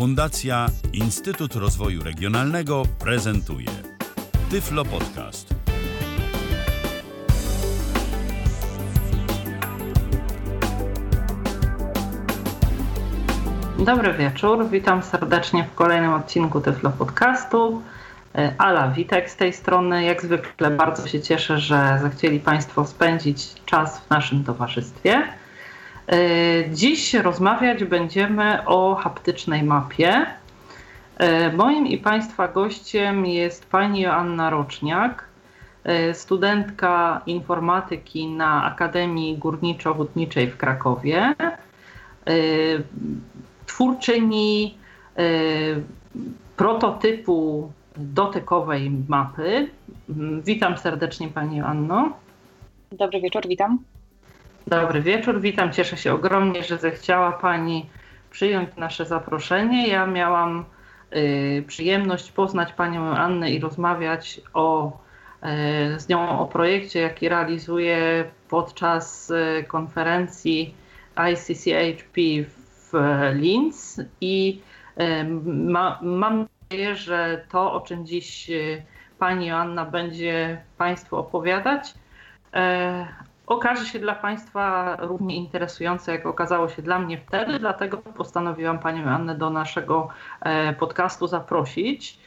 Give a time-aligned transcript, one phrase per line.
[0.00, 3.68] Fundacja Instytut Rozwoju Regionalnego prezentuje
[4.50, 5.54] Tyflo Podcast.
[13.78, 17.82] Dobry wieczór, witam serdecznie w kolejnym odcinku Tyflo Podcastu.
[18.34, 20.04] E, Ala Witek z tej strony.
[20.04, 25.39] Jak zwykle bardzo się cieszę, że zechcieli Państwo spędzić czas w naszym towarzystwie.
[26.10, 26.16] E,
[26.70, 30.26] dziś rozmawiać będziemy o haptycznej mapie.
[31.16, 35.30] E, moim i Państwa gościem jest pani Joanna Roczniak,
[36.12, 41.34] studentka informatyki na Akademii Górniczo-Hutniczej w Krakowie,
[43.66, 44.78] twórczyni
[46.56, 49.68] prototypu dotykowej mapy.
[50.44, 52.12] Witam serdecznie Pani Anno.
[52.92, 53.78] Dobry wieczór, witam.
[54.66, 55.72] Dobry wieczór, witam.
[55.72, 57.90] Cieszę się ogromnie, że zechciała Pani
[58.30, 59.88] przyjąć nasze zaproszenie.
[59.88, 60.64] Ja miałam
[61.16, 64.98] y, przyjemność poznać Panią Annę i rozmawiać o,
[65.96, 70.74] y, z nią o projekcie, jaki realizuje podczas y, konferencji
[71.32, 72.20] ICCHP
[72.92, 72.92] w
[73.32, 74.60] Linz i
[75.00, 78.82] y, ma, mam nadzieję, że to, o czym dziś y,
[79.18, 81.94] Pani Joanna będzie Państwu opowiadać,
[83.50, 87.58] okaże się dla Państwa równie interesujące, jak okazało się dla mnie wtedy.
[87.58, 90.08] Dlatego postanowiłam Panią Joannę do naszego
[90.40, 92.18] e, podcastu zaprosić.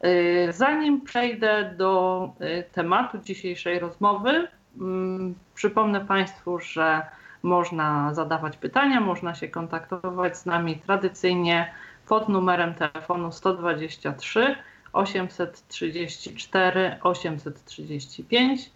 [0.00, 2.30] E, zanim przejdę do
[2.72, 4.48] tematu dzisiejszej rozmowy,
[4.80, 7.06] mm, przypomnę Państwu, że
[7.42, 11.72] można zadawać pytania, można się kontaktować z nami tradycyjnie
[12.08, 14.56] pod numerem telefonu 123
[14.92, 18.75] 834 835.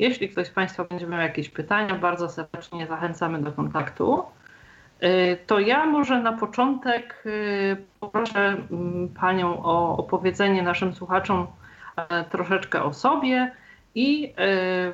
[0.00, 4.22] Jeśli ktoś z Państwa będzie miał jakieś pytania, bardzo serdecznie zachęcamy do kontaktu.
[5.02, 11.46] Y, to ja może na początek y, poproszę mm, Panią o opowiedzenie naszym słuchaczom
[11.96, 13.52] e, troszeczkę o sobie
[13.94, 14.32] i y,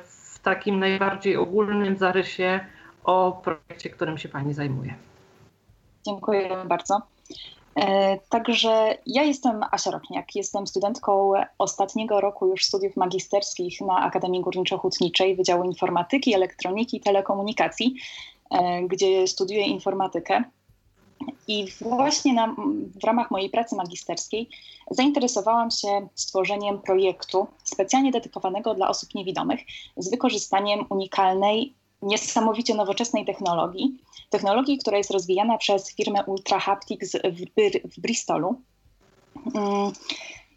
[0.03, 2.59] w takim najbardziej ogólnym zarysie
[3.03, 4.93] o projekcie, którym się Pani zajmuje.
[6.05, 7.01] Dziękuję bardzo.
[7.77, 14.41] E, także ja jestem Asia Rochniak, jestem studentką ostatniego roku już studiów magisterskich na Akademii
[14.41, 17.95] Górniczo-Hutniczej Wydziału Informatyki, Elektroniki i Telekomunikacji,
[18.51, 20.43] e, gdzie studiuję informatykę.
[21.47, 22.55] I właśnie na,
[23.01, 24.49] w ramach mojej pracy magisterskiej
[24.91, 29.59] zainteresowałam się stworzeniem projektu specjalnie dedykowanego dla osób niewidomych
[29.97, 33.97] z wykorzystaniem unikalnej niesamowicie nowoczesnej technologii,
[34.29, 37.15] technologii, która jest rozwijana przez firmę Ultra Haptics
[37.85, 38.61] w, Bristolu.
[39.55, 39.91] Mm,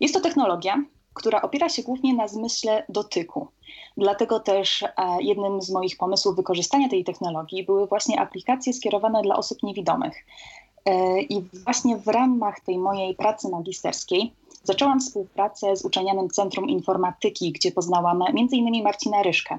[0.00, 0.84] jest to technologia,
[1.14, 3.48] która opiera się głównie na zmyśle dotyku.
[3.96, 4.88] Dlatego też e,
[5.20, 10.14] jednym z moich pomysłów wykorzystania tej technologii były właśnie aplikacje skierowane dla osób niewidomych.
[10.86, 14.32] E, I właśnie w ramach tej mojej pracy magisterskiej
[14.64, 18.82] Zaczęłam współpracę z Uczelnianym Centrum Informatyki, gdzie poznałam m.in.
[18.82, 19.58] Marcina Ryszkę,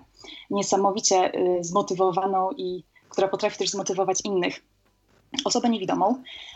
[0.50, 4.62] niesamowicie y, zmotywowaną i która potrafi też zmotywować innych
[5.46, 6.16] osobę niewidomą.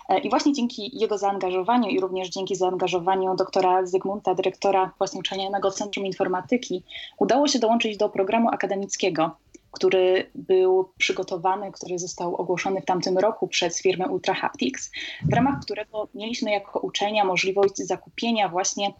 [0.09, 5.71] E, I właśnie dzięki jego zaangażowaniu i również dzięki zaangażowaniu doktora Zygmunta, dyrektora właśnie Uczelnianego
[5.71, 6.83] Centrum Informatyki,
[7.19, 9.31] udało się dołączyć do programu akademickiego
[9.75, 14.91] który był przygotowany, który został ogłoszony w tamtym roku przez firmę Ultra Haptics,
[15.29, 18.93] w ramach którego mieliśmy jako uczelnia możliwość zakupienia właśnie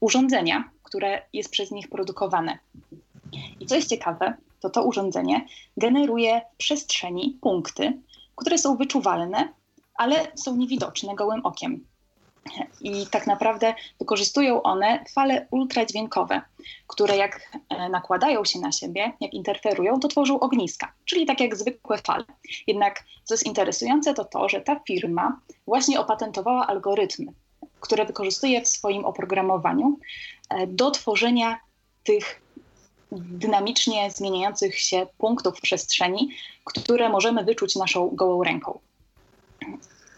[0.00, 2.58] urządzenia, które jest przez nich produkowane.
[3.60, 5.46] I co jest ciekawe, to to urządzenie
[5.76, 7.98] generuje w przestrzeni punkty,
[8.36, 9.48] które są wyczuwalne,
[9.94, 11.84] ale są niewidoczne gołym okiem.
[12.80, 16.42] I tak naprawdę wykorzystują one fale ultradźwiękowe,
[16.86, 21.56] które jak e, nakładają się na siebie, jak interferują, to tworzą ogniska, czyli tak jak
[21.56, 22.24] zwykłe fale.
[22.66, 27.32] Jednak co jest interesujące, to to, że ta firma właśnie opatentowała algorytmy,
[27.80, 29.98] które wykorzystuje w swoim oprogramowaniu
[30.50, 31.60] e, do tworzenia
[32.04, 32.40] tych
[33.12, 36.28] dynamicznie zmieniających się punktów przestrzeni,
[36.64, 38.78] które możemy wyczuć naszą gołą ręką.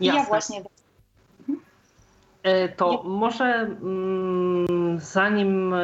[0.01, 0.63] I ja właśnie
[2.77, 5.81] to może mm, zanim e,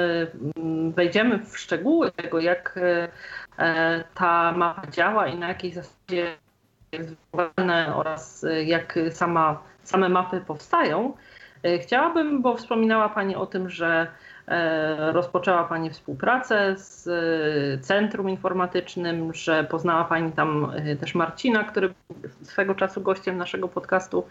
[0.90, 2.78] wejdziemy w szczegóły tego, jak
[3.58, 6.36] e, ta mapa działa i na jakiej zasadzie
[6.92, 11.12] jest wybudowane oraz jak sama, same mapy powstają,
[11.80, 14.35] chciałabym, bo wspominała Pani o tym, że E,
[15.12, 21.94] rozpoczęła Pani współpracę z e, Centrum Informatycznym, że poznała Pani tam e, też Marcina, który
[22.42, 24.24] swego czasu gościem naszego podcastu.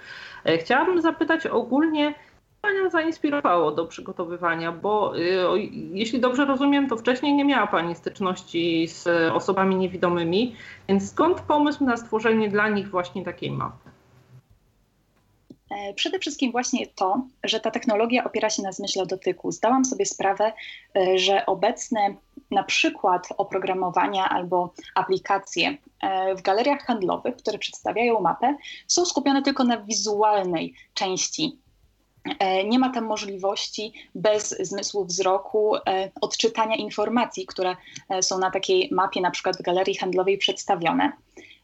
[0.60, 2.14] Chciałabym zapytać ogólnie,
[2.62, 5.14] Panią zainspirowało do przygotowywania, bo
[5.72, 10.56] jeśli dobrze rozumiem, to wcześniej nie miała Pani styczności z osobami niewidomymi,
[10.88, 13.95] więc skąd pomysł na stworzenie dla nich właśnie takiej mapy?
[15.70, 19.52] E, przede wszystkim właśnie to, że ta technologia opiera się na zmyśle dotyku.
[19.52, 20.54] Zdałam sobie sprawę,
[20.96, 22.16] e, że obecne
[22.52, 28.58] na przykład oprogramowania albo aplikacje e, w galeriach handlowych, które przedstawiają mapę,
[28.88, 31.60] są skupione tylko na wizualnej części.
[32.66, 35.76] Nie ma tam możliwości bez zmysłu wzroku
[36.22, 37.76] odczytania informacji, które
[38.22, 41.12] są na takiej mapie, na przykład w galerii handlowej przedstawione.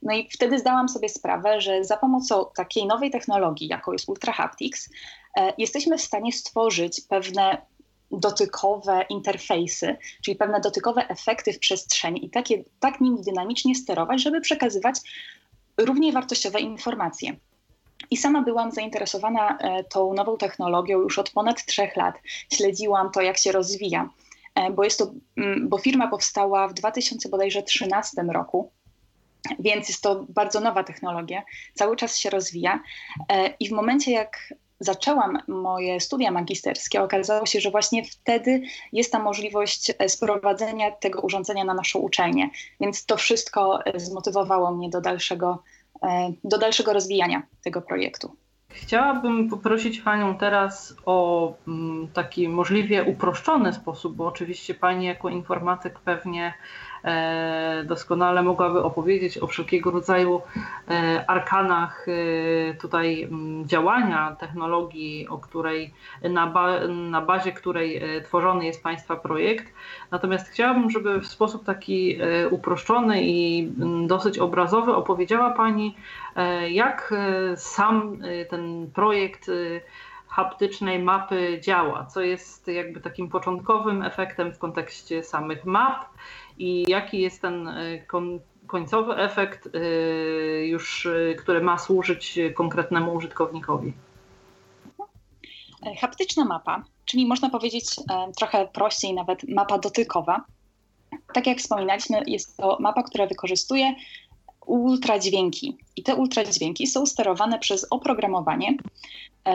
[0.02, 4.34] No i wtedy zdałam sobie sprawę, że za pomocą takiej nowej technologii, jaką jest Ultra
[4.34, 4.90] Haptics,
[5.38, 7.66] e, jesteśmy w stanie stworzyć pewne
[8.12, 14.42] dotykowe interfejsy, czyli pewne dotykowe efekty w przestrzeni i takie, tak nimi dynamicznie sterować, żeby
[14.42, 14.96] przekazywać
[15.78, 17.36] równie wartościowe informacje.
[18.12, 22.16] I sama byłam zainteresowana e, tą nową technologią już od ponad trzech lat.
[22.54, 24.10] Śledziłam to, jak się rozwija,
[24.56, 28.72] e, bo, jest to, mm, bo firma powstała w 2013 roku
[29.60, 31.44] więc jest to bardzo nowa technologia,
[31.74, 32.84] cały czas się rozwija.
[33.30, 38.62] E, I w momencie, jak zaczęłam moje studia magisterskie, okazało się, że właśnie wtedy
[38.94, 42.50] jest ta możliwość e, sprowadzenia tego urządzenia na naszą uczelnię.
[42.80, 45.64] Więc to wszystko e, zmotywowało mnie do dalszego,
[46.44, 48.36] do dalszego rozwijania tego projektu.
[48.74, 56.00] Chciałabym poprosić Panią teraz o mm, taki możliwie uproszczony sposób, bo oczywiście Pani jako informatyk
[56.00, 56.54] pewnie
[57.86, 60.42] doskonale mogłaby opowiedzieć o wszelkiego rodzaju
[60.90, 63.30] e, arkanach e, tutaj
[63.66, 69.74] działania technologii, o której, na, ba, na bazie której tworzony jest Państwa projekt.
[70.12, 72.18] Natomiast chciałabym, żeby w sposób taki
[72.52, 73.72] uproszczony i
[74.08, 75.96] dosyć obrazowy opowiedziała Pani,
[76.70, 77.14] jak
[77.56, 78.18] sam
[78.50, 79.52] ten projekt
[80.32, 86.06] haptycznej mapy działa, co jest jakby takim początkowym efektem w kontekście samych map
[86.62, 88.06] i jaki jest ten e,
[88.68, 89.80] końcowy efekt e,
[90.66, 93.94] już, e, który ma służyć konkretnemu użytkownikowi.
[96.00, 97.86] Haptyczna mapa, czyli można powiedzieć
[98.38, 100.46] trochę prościej nawet mapa dotykowa.
[101.34, 103.96] Tak jak wspominaliśmy, jest to mapa, która wykorzystuje
[104.66, 105.78] ultradźwięki.
[105.96, 108.78] I te ultradźwięki są sterowane przez oprogramowanie,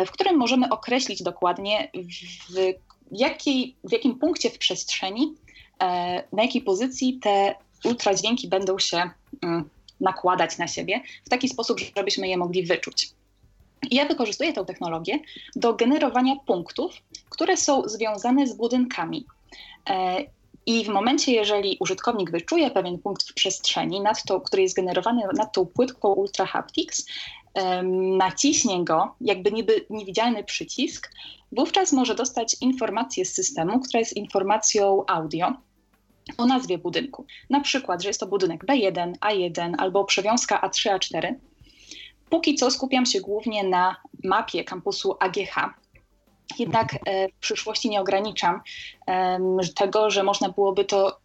[0.06, 1.90] w którym możemy określić dokładnie,
[2.50, 2.74] w,
[3.10, 5.34] jakiej, w jakim punkcie w przestrzeni
[6.32, 9.10] na jakiej pozycji te ultradźwięki będą się
[9.42, 9.68] mm,
[10.00, 13.10] nakładać na siebie w taki sposób, żebyśmy je mogli wyczuć.
[13.90, 15.18] I ja wykorzystuję tę technologię
[15.56, 16.92] do generowania punktów,
[17.30, 19.26] które są związane z budynkami.
[19.90, 20.16] E,
[20.66, 25.22] I w momencie, jeżeli użytkownik wyczuje pewien punkt w przestrzeni, nad to, który jest generowany
[25.34, 27.06] nad tą płytką Ultra Haptics,
[28.16, 31.12] naciśnie go, jakby niby niewidzialny przycisk,
[31.52, 35.52] wówczas może dostać informację z systemu, która jest informacją audio,
[36.38, 37.26] o nazwie budynku.
[37.50, 41.34] Na przykład, że jest to budynek B1, A1 albo przewiązka A3, A4.
[42.30, 45.54] Póki co skupiam się głównie na mapie kampusu AGH.
[46.58, 48.60] Jednak e, w przyszłości nie ograniczam
[49.76, 51.20] tego, że można byłoby to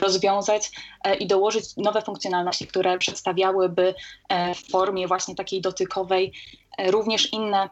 [0.00, 0.70] rozwiązać
[1.04, 3.94] e, i dołożyć nowe funkcjonalności, które przedstawiałyby
[4.28, 6.32] e, w formie właśnie takiej dotykowej
[6.88, 7.70] również inne,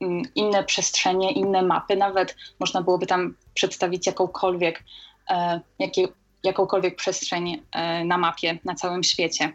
[0.00, 1.96] mm, inne przestrzenie, inne mapy.
[1.96, 4.82] Nawet można byłoby tam przedstawić jakąkolwiek
[5.30, 6.08] E, jakie,
[6.44, 9.52] jakąkolwiek przestrzeń e, na mapie na całym świecie.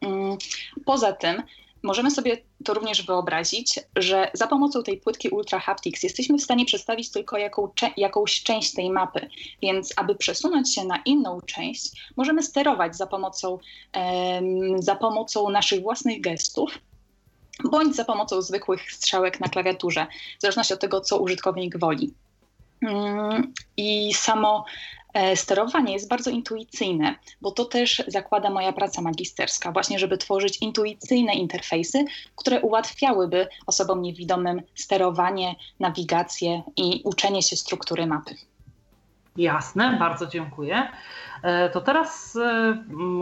[0.00, 0.36] Mm,
[0.84, 1.42] poza tym
[1.82, 6.64] możemy sobie to również wyobrazić, że za pomocą tej płytki Ultra Haptics jesteśmy w stanie
[6.64, 9.28] przedstawić tylko jaką, jakąś część tej mapy,
[9.62, 13.58] więc aby przesunąć się na inną część, możemy sterować za pomocą,
[14.76, 16.78] za pomocą naszych własnych gestów,
[17.64, 20.06] bądź za pomocą zwykłych strzałek na klawiaturze,
[20.38, 22.14] w zależności od tego, co użytkownik woli.
[22.82, 24.64] Mm, I samo
[25.34, 31.34] sterowanie jest bardzo intuicyjne, bo to też zakłada moja praca magisterska, właśnie żeby tworzyć intuicyjne
[31.34, 32.04] interfejsy,
[32.36, 38.34] które ułatwiałyby osobom niewidomym sterowanie, nawigację i uczenie się struktury mapy.
[39.36, 40.88] Jasne, bardzo dziękuję.
[41.42, 42.76] E, to teraz e,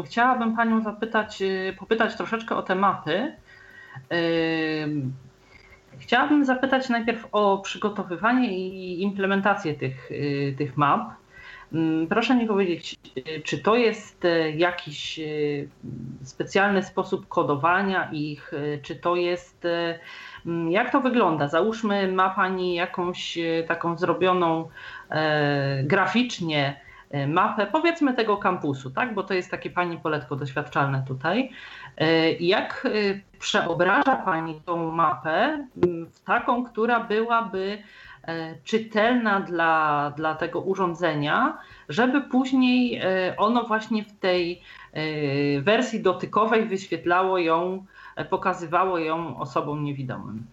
[0.06, 1.38] chciałabym Panią zapytać,
[1.78, 3.36] popytać troszeczkę o te mapy.
[5.98, 10.10] Chciałabym zapytać najpierw o przygotowywanie i implementację tych,
[10.58, 11.19] tych map.
[11.72, 15.20] Mm, proszę mi powiedzieć, y, czy to jest y, jakiś
[16.22, 19.66] specjalny sposób kodowania ich, czy to jest,
[20.46, 21.48] mm, jak to wygląda?
[21.48, 24.68] Załóżmy, ma Pani jakąś taką zrobioną
[25.10, 26.80] e, graficznie
[27.28, 29.14] mapę, powiedzmy tego kampusu, tak?
[29.14, 31.50] bo to jest takie Pani poletko doświadczalne tutaj.
[31.96, 35.66] E, jak e, przeobraża Pani tą mapę
[36.12, 37.82] w taką, która byłaby e,
[38.64, 41.58] czytelna dla, dla tego urządzenia,
[41.88, 43.02] żeby później
[43.36, 44.62] ono właśnie w tej
[45.62, 47.86] wersji dotykowej wyświetlało ją
[48.30, 50.46] pokazywało ją osobom niewidomym?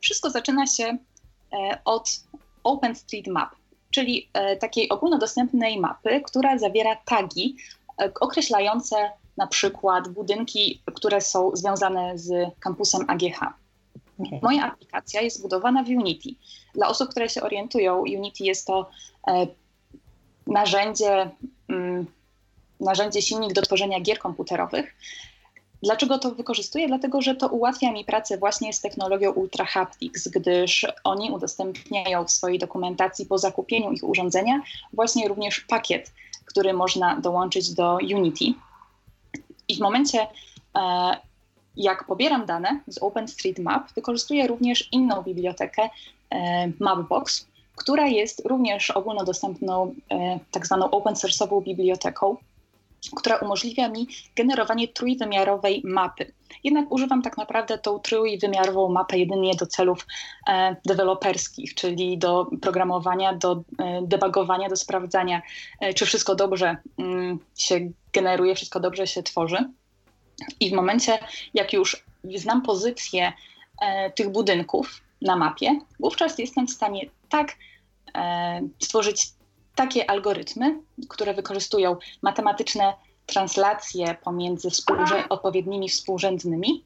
[0.00, 0.98] Wszystko zaczyna się
[1.84, 2.24] od
[2.64, 3.50] OpenStreetMap,
[3.90, 4.28] czyli
[4.60, 7.56] takiej ogólnodostępnej mapy, która zawiera tagi
[8.20, 8.96] określające
[9.36, 13.40] na przykład budynki, które są związane z kampusem AGH.
[14.42, 16.28] Moja aplikacja jest zbudowana w Unity.
[16.74, 18.90] Dla osób, które się orientują, Unity jest to
[19.26, 19.46] e,
[20.46, 21.30] narzędzie,
[21.68, 22.06] mm,
[22.80, 24.96] narzędzie silnik do tworzenia gier komputerowych.
[25.82, 26.88] Dlaczego to wykorzystuję?
[26.88, 32.30] Dlatego, że to ułatwia mi pracę właśnie z technologią Ultra Haptics, gdyż oni udostępniają w
[32.30, 34.60] swojej dokumentacji po zakupieniu ich urządzenia
[34.92, 36.12] właśnie również pakiet,
[36.44, 38.44] który można dołączyć do Unity.
[39.68, 40.26] I w momencie,
[40.76, 41.16] e,
[41.80, 45.88] jak pobieram dane z OpenStreetMap, wykorzystuję również inną bibliotekę
[46.30, 47.46] e, Mapbox,
[47.76, 52.36] która jest również ogólnodostępną, e, tak zwaną open source'ową biblioteką,
[53.16, 56.32] która umożliwia mi generowanie trójwymiarowej mapy.
[56.64, 60.06] Jednak używam tak naprawdę tą trójwymiarową mapę jedynie do celów
[60.48, 63.62] e, deweloperskich, czyli do programowania, do
[64.02, 65.42] debugowania, do sprawdzania,
[65.94, 69.70] czy wszystko dobrze mm, się generuje, wszystko dobrze się tworzy.
[70.60, 71.18] I w momencie,
[71.54, 72.04] jak już
[72.36, 73.32] znam pozycję
[73.82, 77.56] e, tych budynków na mapie, wówczas jestem w stanie tak
[78.14, 79.26] e, stworzyć
[79.74, 82.94] takie algorytmy, które wykorzystują matematyczne
[83.26, 84.68] translacje pomiędzy
[85.28, 86.84] odpowiednimi współrzędnymi,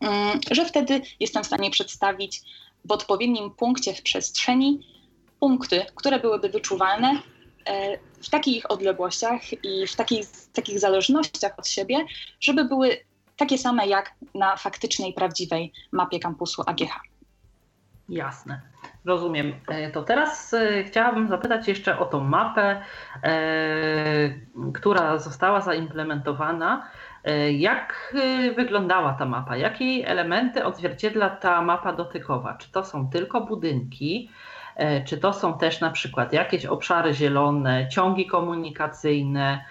[0.00, 2.40] mm, że wtedy jestem w stanie przedstawić
[2.84, 4.86] w odpowiednim punkcie w przestrzeni
[5.40, 7.22] punkty, które byłyby wyczuwalne
[8.22, 12.04] w takich odległościach i w takich, takich zależnościach od siebie,
[12.40, 12.96] żeby były
[13.36, 16.90] takie same jak na faktycznej, prawdziwej mapie kampusu AGH.
[18.08, 18.60] Jasne.
[19.04, 19.54] Rozumiem.
[19.68, 22.82] E, to teraz e, chciałabym zapytać jeszcze o tą mapę,
[23.22, 23.32] e,
[24.74, 26.88] która została zaimplementowana.
[27.52, 28.14] Jak
[28.56, 29.56] wyglądała ta mapa?
[29.56, 32.54] Jakie elementy odzwierciedla ta mapa dotykowa?
[32.54, 34.30] Czy to są tylko budynki?
[35.04, 39.64] Czy to są też na przykład jakieś obszary zielone, ciągi komunikacyjne?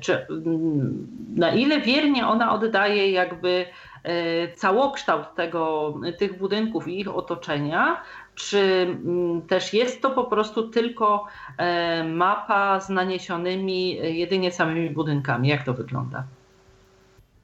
[0.00, 1.06] Czy mm,
[1.36, 3.66] na ile wiernie ona oddaje jakby
[4.04, 8.02] E, całokształt tego, tych budynków i ich otoczenia,
[8.34, 11.26] czy mm, też jest to po prostu tylko
[11.58, 15.48] e, mapa z naniesionymi jedynie samymi budynkami?
[15.48, 16.24] Jak to wygląda?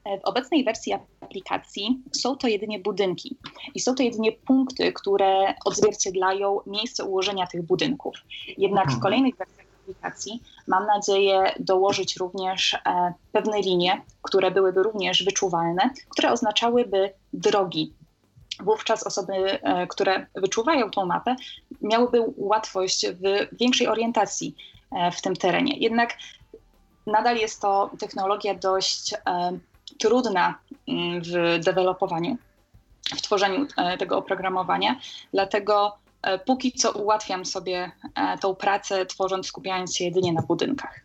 [0.05, 3.37] W obecnej wersji aplikacji są to jedynie budynki
[3.75, 8.15] i są to jedynie punkty, które odzwierciedlają miejsce ułożenia tych budynków.
[8.59, 9.01] Jednak w mhm.
[9.01, 16.33] kolejnych wersjach aplikacji mam nadzieję dołożyć również e, pewne linie, które byłyby również wyczuwalne, które
[16.33, 17.95] oznaczałyby drogi.
[18.61, 21.37] Wówczas osoby, e, które wyczuwają tą mapę,
[21.83, 24.55] miałyby łatwość w większej orientacji
[24.93, 25.79] e, w tym terenie.
[25.79, 26.19] Jednak
[27.07, 29.15] nadal jest to technologia dość
[30.01, 30.55] trudna
[30.89, 32.37] mm, w dewelopowaniu,
[33.17, 33.67] w tworzeniu
[33.99, 34.97] tego oprogramowania,
[35.33, 41.01] dlatego E, póki co ułatwiam sobie e, tą pracę, tworząc, skupiając się jedynie na budynkach.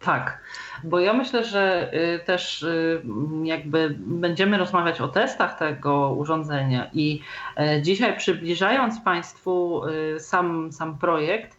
[0.00, 0.40] Tak,
[0.84, 3.02] bo ja myślę, że y, też y,
[3.42, 7.22] jakby będziemy rozmawiać o testach tego urządzenia i
[7.56, 11.56] e, dzisiaj przybliżając Państwu y, sam, sam projekt,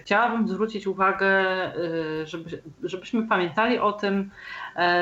[0.00, 1.32] chciałabym zwrócić uwagę,
[2.24, 4.30] żeby, żebyśmy pamiętali o tym,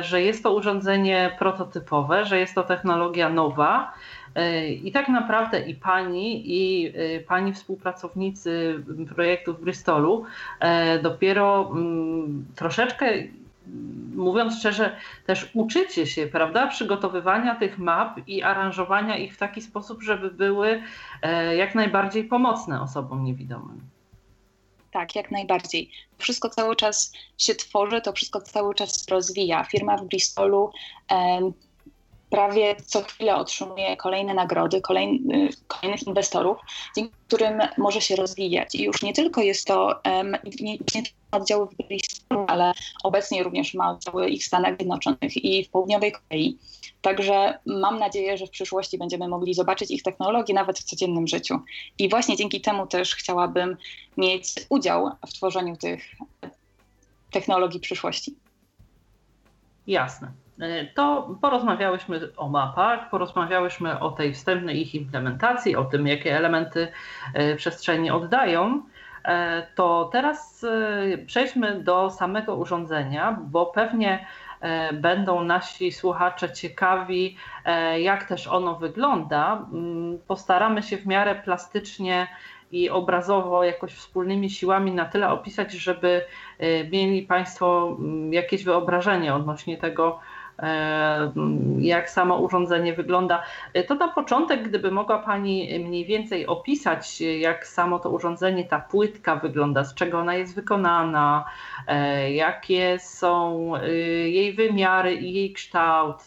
[0.01, 3.93] że jest to urządzenie prototypowe, że jest to technologia nowa
[4.83, 10.25] i tak naprawdę i pani, i y, pani współpracownicy projektu w Bristolu
[10.61, 13.07] e, dopiero mm, troszeczkę
[14.15, 20.03] mówiąc szczerze, też uczycie się, prawda, przygotowywania tych map i aranżowania ich w taki sposób,
[20.03, 20.83] żeby były
[21.23, 23.81] e, jak najbardziej pomocne osobom niewidomym.
[24.93, 25.91] Tak, jak najbardziej.
[26.19, 29.65] Wszystko cały czas się tworzy, to wszystko cały czas rozwija.
[29.65, 30.71] Firma w Bristolu
[32.33, 36.59] prawie co chwilę otrzymuje kolejne nagrody, kolejny, kolejnych inwestorów,
[36.97, 38.75] dzięki którym może się rozwijać.
[38.75, 42.73] I już nie tylko jest to um, nie, nie oddziały w Bristolu, ale
[43.05, 46.59] obecnie również ma oddziały i w Stanach Zjednoczonych i w Południowej Korei.
[47.03, 51.61] Także mam nadzieję, że w przyszłości będziemy mogli zobaczyć ich technologię nawet w codziennym życiu.
[51.99, 53.77] I właśnie dzięki temu też chciałabym
[54.17, 56.05] mieć udział w tworzeniu tych
[57.31, 58.35] technologii przyszłości.
[59.87, 60.42] Jasne.
[60.61, 66.89] E, to porozmawiałyśmy o mapach, porozmawiałyśmy o tej wstępnej ich implementacji, o tym, jakie elementy
[67.35, 68.83] e, przestrzeni oddają.
[69.25, 70.67] E, to teraz
[71.27, 74.27] przejdźmy do samego urządzenia, bo pewnie
[74.93, 77.37] będą nasi słuchacze ciekawi,
[77.99, 79.67] jak też ono wygląda.
[79.73, 82.27] Mm, postaramy się w miarę plastycznie
[82.73, 86.25] i obrazowo jakoś wspólnymi siłami na tyle opisać, żeby
[86.93, 90.21] mieli Państwo mm, jakieś wyobrażenie odnośnie tego,
[91.79, 93.43] jak samo urządzenie wygląda.
[93.89, 99.37] To na początek, gdyby mogła Pani mniej więcej opisać, jak samo to urządzenie, ta płytka
[99.37, 101.45] wygląda, z czego ona jest wykonana,
[102.29, 103.73] jakie są
[104.25, 106.19] jej wymiary i jej kształt.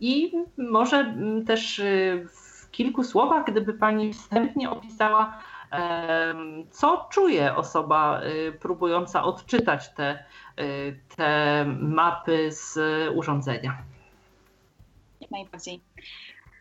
[0.00, 1.14] I może
[1.46, 1.82] też
[2.26, 5.38] w kilku słowach, gdyby Pani wstępnie opisała,
[6.70, 8.20] co czuje osoba
[8.60, 10.24] próbująca odczytać te
[11.16, 12.78] te mapy z
[13.16, 13.82] urządzenia.
[15.20, 15.80] Jak najbardziej.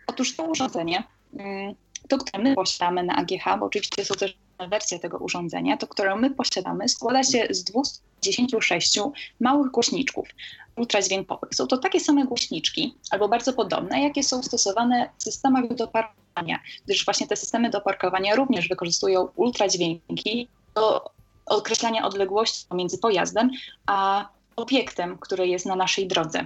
[0.07, 1.75] Otóż to urządzenie, mm,
[2.07, 4.37] to które my posiadamy na AGH, bo oczywiście są też
[4.69, 9.01] wersje tego urządzenia, to które my posiadamy, składa się z 216
[9.39, 10.27] małych głośniczków
[10.75, 11.55] ultradźwiękowych.
[11.55, 16.59] Są to takie same głośniczki, albo bardzo podobne, jakie są stosowane w systemach do parkowania,
[16.85, 21.11] gdyż właśnie te systemy do parkowania również wykorzystują ultradźwięki do
[21.57, 23.49] określania odległości pomiędzy pojazdem
[23.85, 26.45] a obiektem, który jest na naszej drodze.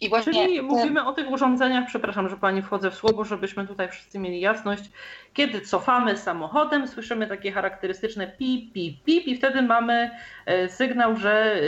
[0.00, 0.62] I właśnie Czyli te...
[0.62, 4.84] mówimy o tych urządzeniach, przepraszam, że Pani wchodzę w słowo, żebyśmy tutaj wszyscy mieli jasność.
[5.34, 10.10] Kiedy cofamy samochodem, słyszymy takie charakterystyczne pip, pip, pip i wtedy mamy
[10.46, 11.60] e, sygnał, że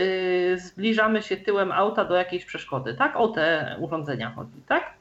[0.55, 3.17] e, zbliżamy się tyłem auta do jakiejś przeszkody, tak?
[3.17, 4.95] O te urządzenia chodzi, tak?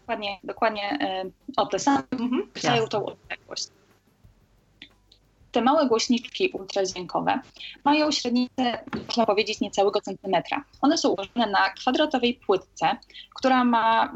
[0.00, 1.24] Dokładnie, dokładnie e,
[1.56, 2.48] o te same, mhm,
[2.88, 3.68] tą odległość.
[5.52, 7.40] Te małe głośniczki ultradźwiękowe
[7.84, 10.64] mają średnicę, można powiedzieć, niecałego centymetra.
[10.80, 12.96] One są ułożone na kwadratowej płytce,
[13.34, 14.12] która ma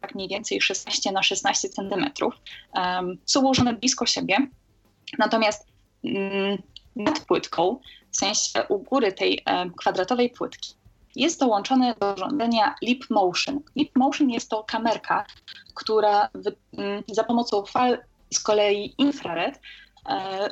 [0.00, 2.34] tak mniej więcej 16 na 16 centymetrów.
[2.74, 4.36] Um, są ułożone blisko siebie,
[5.18, 5.66] natomiast
[6.02, 6.14] um,
[6.96, 7.80] nad płytką,
[8.10, 10.74] w sensie u góry tej um, kwadratowej płytki,
[11.16, 13.60] jest dołączone do urządzenia Leap Motion.
[13.76, 15.26] Leap Motion jest to kamerka,
[15.74, 16.28] która
[16.78, 17.98] mm, za pomocą fal
[18.34, 19.60] z kolei infrared
[20.08, 20.48] e,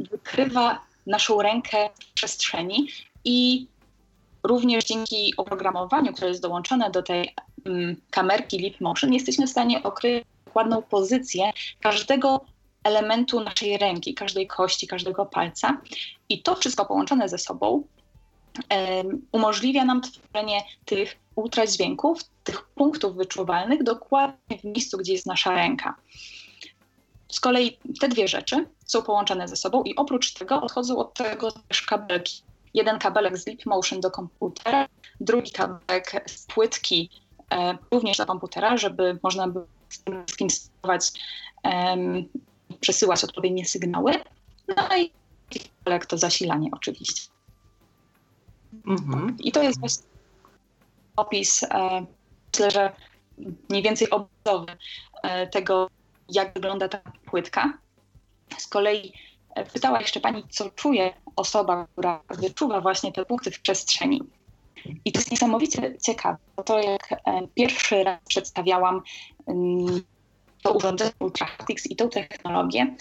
[0.00, 2.88] wykrywa naszą rękę w przestrzeni
[3.24, 3.66] i
[4.42, 7.34] również dzięki oprogramowaniu, które jest dołączone do tej
[7.66, 12.44] um, kamerki Leap Motion, jesteśmy w stanie okryć dokładną pozycję każdego
[12.84, 15.80] elementu naszej ręki, każdej kości, każdego palca.
[16.28, 17.84] I to wszystko połączone ze sobą
[18.70, 25.54] um, umożliwia nam tworzenie tych ultradźwięków, tych punktów wyczuwalnych dokładnie w miejscu, gdzie jest nasza
[25.54, 25.94] ręka.
[27.34, 31.52] Z kolei te dwie rzeczy są połączone ze sobą i oprócz tego odchodzą od tego
[31.52, 32.42] też kabelki.
[32.74, 34.88] Jeden kabelek z Leap Motion do komputera,
[35.20, 37.10] drugi kabelek z płytki
[37.52, 39.66] e, również do komputera, żeby można było
[40.30, 41.12] z kim sterować,
[41.64, 41.96] e,
[42.80, 44.12] przesyłać odpowiednie sygnały.
[44.76, 45.12] No i
[45.78, 47.22] kabelek to zasilanie oczywiście.
[48.86, 49.36] Mhm.
[49.40, 50.06] I to jest właśnie
[51.16, 52.06] opis, e,
[52.52, 52.92] myślę, że
[53.68, 54.76] mniej więcej obrazowy
[55.22, 55.90] e, tego,
[56.28, 57.78] jak wygląda ta płytka.
[58.58, 59.12] Z kolei
[59.54, 64.22] e, pytała jeszcze pani, co czuje osoba, która wyczuwa właśnie te punkty w przestrzeni.
[65.04, 66.36] I to jest niesamowicie ciekawe.
[66.64, 67.18] To jak e,
[67.54, 69.02] pierwszy raz przedstawiałam
[69.46, 70.02] mm,
[70.62, 72.94] to urządzenie Ultrahaptics i tą technologię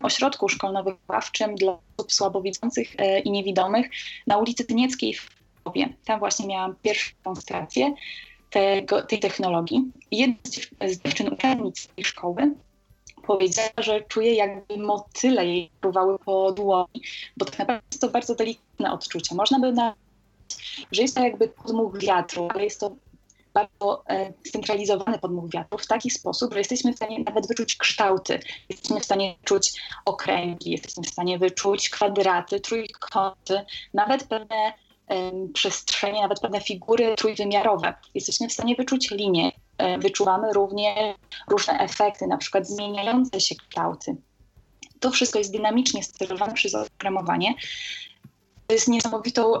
[0.00, 3.90] w ośrodku szkolno-wychowawczym dla osób słabowidzących e, i niewidomych
[4.26, 5.28] na ulicy Tynieckiej w
[5.60, 5.88] Lwowie.
[6.04, 7.94] Tam właśnie miałam pierwszą demonstrację
[8.56, 9.84] tego, tej technologii.
[10.10, 10.36] Jedna
[10.88, 12.54] z dziewczyn uczennic tej szkoły
[13.26, 17.02] powiedziała, że czuje jakby motyle jej próbowały po dłoni,
[17.36, 19.34] bo tak naprawdę jest to bardzo delikatne odczucie.
[19.34, 19.94] Można by na
[20.92, 22.96] że jest to jakby podmuch wiatru, ale jest to
[23.54, 28.40] bardzo e, scentralizowany podmuch wiatru w taki sposób, że jesteśmy w stanie nawet wyczuć kształty,
[28.68, 33.60] jesteśmy w stanie wyczuć okręgi, jesteśmy w stanie wyczuć kwadraty, trójkąty,
[33.94, 34.72] nawet pewne
[35.52, 37.94] przestrzenie, nawet pewne figury trójwymiarowe.
[38.14, 39.52] Jesteśmy w stanie wyczuć linie.
[39.78, 41.14] E, wyczuwamy również
[41.48, 44.16] różne efekty, na przykład zmieniające się kształty.
[45.00, 47.54] To wszystko jest dynamicznie sterowane przez oprogramowanie.
[48.66, 49.52] To jest niesamowitą,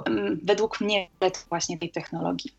[0.42, 1.08] według mnie,
[1.48, 2.52] właśnie tej technologii.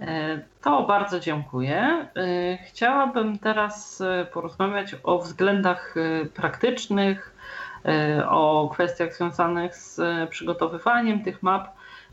[0.00, 2.08] E, to bardzo dziękuję.
[2.16, 4.02] E, chciałabym teraz
[4.32, 5.94] porozmawiać o względach
[6.34, 7.31] praktycznych,
[8.28, 11.68] o kwestiach związanych z przygotowywaniem tych map,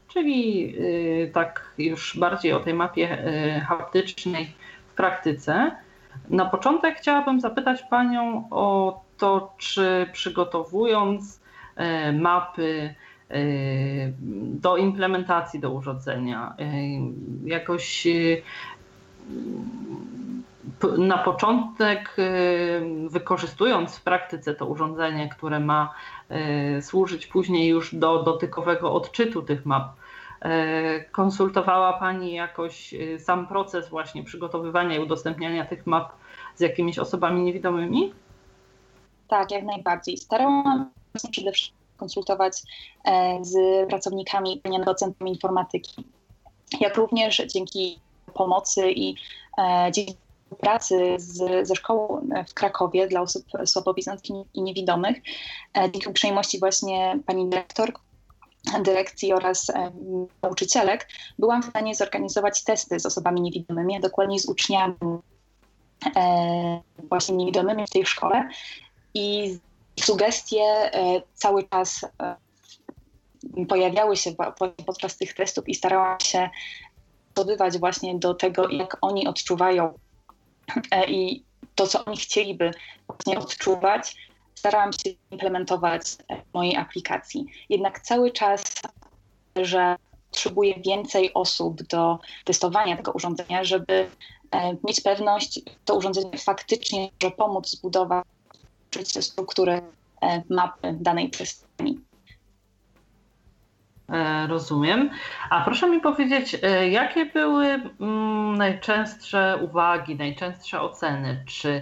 [0.07, 0.75] czyli
[1.23, 3.17] e, tak już bardziej o tej mapie
[3.67, 4.53] haptycznej
[4.87, 5.71] w praktyce.
[6.29, 11.41] Na początek chciałabym zapytać Panią o to, czy przygotowując
[12.13, 12.95] mapy
[14.31, 16.55] do implementacji do urządzenia,
[17.45, 18.07] jakoś
[20.97, 25.93] na początek, y, wykorzystując w praktyce to urządzenie, które ma
[26.77, 29.93] y, służyć później już do dotykowego odczytu tych map,
[30.45, 30.49] y,
[31.11, 36.11] konsultowała Pani jakoś sam proces właśnie przygotowywania i udostępniania tych map
[36.55, 38.13] z jakimiś osobami niewidomymi?
[39.27, 40.17] Tak, jak najbardziej.
[40.17, 42.53] Starałam się przede wszystkim konsultować
[43.41, 43.55] z
[43.89, 44.61] pracownikami
[44.97, 46.03] Centrum Informatyki.
[46.79, 47.99] Jak również dzięki
[48.33, 49.15] pomocy i
[49.91, 50.15] dzięki
[50.55, 55.17] pracy z, ze szkołą w Krakowie dla osób słabowidzących i niewidomych,
[55.75, 57.93] dzięki uprzejmości właśnie pani dyrektor,
[58.83, 59.91] dyrekcji oraz e,
[60.41, 61.07] nauczycielek,
[61.39, 64.95] byłam w stanie zorganizować testy z osobami niewidomymi, a dokładnie z uczniami
[66.15, 68.49] e, właśnie niewidomymi w tej szkole.
[69.13, 69.57] I
[69.99, 74.31] sugestie e, cały czas e, pojawiały się
[74.85, 76.49] podczas tych testów i starałam się
[77.35, 79.93] dobywać właśnie do tego, jak oni odczuwają e,
[81.07, 81.43] i
[81.75, 82.71] to, co oni chcieliby
[83.07, 84.15] właśnie odczuwać,
[84.55, 86.01] starałam się implementować
[86.51, 87.45] w mojej aplikacji.
[87.69, 88.63] Jednak cały czas,
[89.55, 89.95] że
[90.31, 94.09] potrzebuję więcej osób do testowania tego urządzenia, żeby
[94.51, 98.25] e, mieć pewność, to urządzenie faktycznie może pomóc zbudować
[99.19, 99.81] strukturę
[100.21, 102.08] e, mapy danej przestrzeni.
[104.11, 105.09] E, rozumiem.
[105.49, 106.57] A proszę mi powiedzieć,
[106.89, 111.43] jakie były mm, najczęstsze uwagi, najczęstsze oceny?
[111.45, 111.81] Czy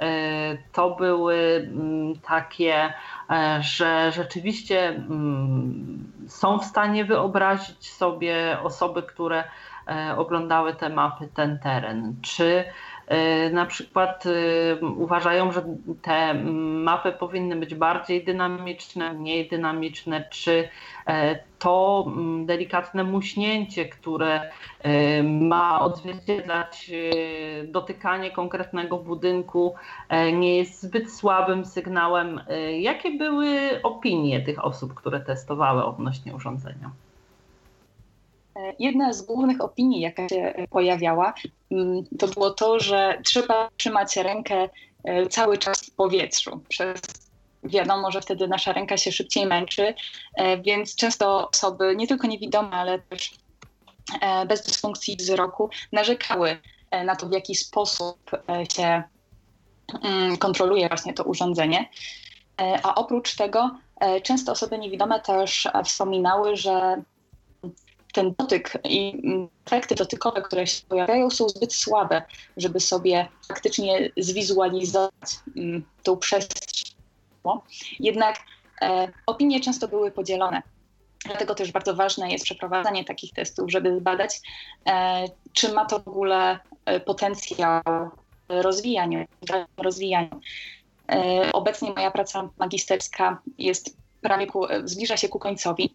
[0.00, 2.92] E, to były mm, takie,
[3.30, 9.44] e, że rzeczywiście mm, są w stanie wyobrazić sobie osoby, które
[9.88, 12.16] e, oglądały te mapy, ten teren.
[12.22, 12.64] Czy
[13.52, 15.62] na przykład y, uważają, że
[16.02, 16.34] te
[16.84, 20.68] mapy powinny być bardziej dynamiczne, mniej dynamiczne, czy
[21.06, 29.74] e, to mm, delikatne muśnięcie, które e, ma odzwierciedlać e, dotykanie konkretnego budynku,
[30.32, 32.40] nie jest zbyt słabym sygnałem.
[32.80, 36.90] Jakie były opinie tych osób, które testowały odnośnie urządzenia?
[38.78, 41.34] Jedna z głównych opinii, jaka się pojawiała,
[41.70, 44.68] mm, to było to, że trzeba trzymać rękę
[45.04, 46.60] e, cały czas w powietrzu.
[46.68, 47.00] Przez
[47.64, 49.94] wiadomo, że wtedy nasza ręka się szybciej męczy,
[50.34, 53.30] e, więc często osoby, nie tylko niewidome, ale też
[54.20, 56.58] e, bez dysfunkcji wzroku, narzekały
[57.04, 58.30] na to, w jaki sposób
[58.76, 59.02] się
[60.02, 61.88] mm, kontroluje właśnie to urządzenie.
[62.82, 63.70] A oprócz tego
[64.22, 67.02] często osoby niewidome też wspominały, że
[68.12, 69.22] ten dotyk i
[69.66, 72.22] efekty dotykowe, które się pojawiają, są zbyt słabe,
[72.56, 76.98] żeby sobie faktycznie zwizualizować mm, tą przestrzeń.
[78.00, 78.38] Jednak
[78.82, 80.62] e, opinie często były podzielone.
[81.24, 84.40] Dlatego też bardzo ważne jest przeprowadzanie takich testów, żeby zbadać,
[84.86, 87.82] e, czy ma to w ogóle e, potencjał
[88.48, 89.24] rozwijania.
[89.76, 90.30] rozwijania.
[91.12, 95.94] E, obecnie moja praca magisterska jest prawie ku, zbliża się ku końcowi.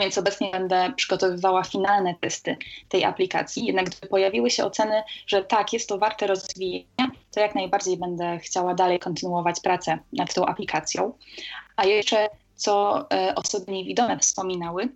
[0.00, 2.56] Więc obecnie będę przygotowywała finalne testy
[2.88, 3.66] tej aplikacji.
[3.66, 8.38] Jednak gdyby pojawiły się oceny, że tak, jest to warte rozwijania, to jak najbardziej będę
[8.38, 11.12] chciała dalej kontynuować pracę nad tą aplikacją.
[11.76, 14.88] A jeszcze, co e, osoby niewidome wspominały,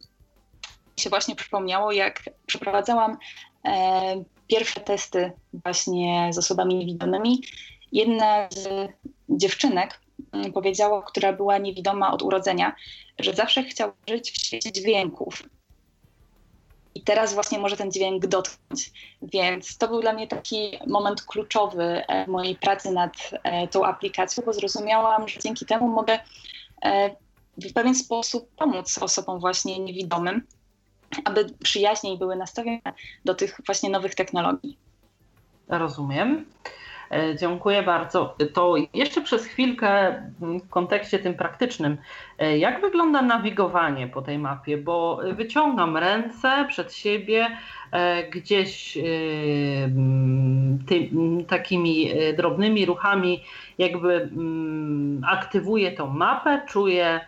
[1.00, 3.18] się właśnie przypomniało, jak przeprowadzałam
[3.64, 7.42] e, pierwsze testy właśnie z osobami niewidomymi.
[7.92, 8.68] Jedna z
[9.28, 10.00] dziewczynek
[10.54, 12.74] powiedziała, która była niewidoma od urodzenia,
[13.18, 15.42] że zawsze chciała żyć w świecie dźwięków.
[16.94, 18.92] I teraz właśnie może ten dźwięk dotknąć.
[19.22, 24.42] Więc to był dla mnie taki moment kluczowy e, mojej pracy nad e, tą aplikacją,
[24.46, 26.18] bo zrozumiałam, że dzięki temu mogę
[26.82, 27.10] e,
[27.58, 30.46] w pewien sposób pomóc osobom właśnie niewidomym,
[31.24, 32.80] aby przyjaźniej były nastawione
[33.24, 34.76] do tych właśnie nowych technologii.
[35.68, 36.44] Rozumiem.
[37.10, 38.36] E, dziękuję bardzo.
[38.54, 41.96] To jeszcze przez chwilkę w kontekście tym praktycznym,
[42.38, 44.78] e, jak wygląda nawigowanie po tej mapie?
[44.78, 47.56] Bo wyciągam ręce przed siebie,
[47.92, 48.98] e, gdzieś
[50.86, 51.10] ty,
[51.48, 53.44] takimi drobnymi ruchami
[53.78, 54.30] jakby
[55.26, 57.20] aktywuję tą mapę, czuję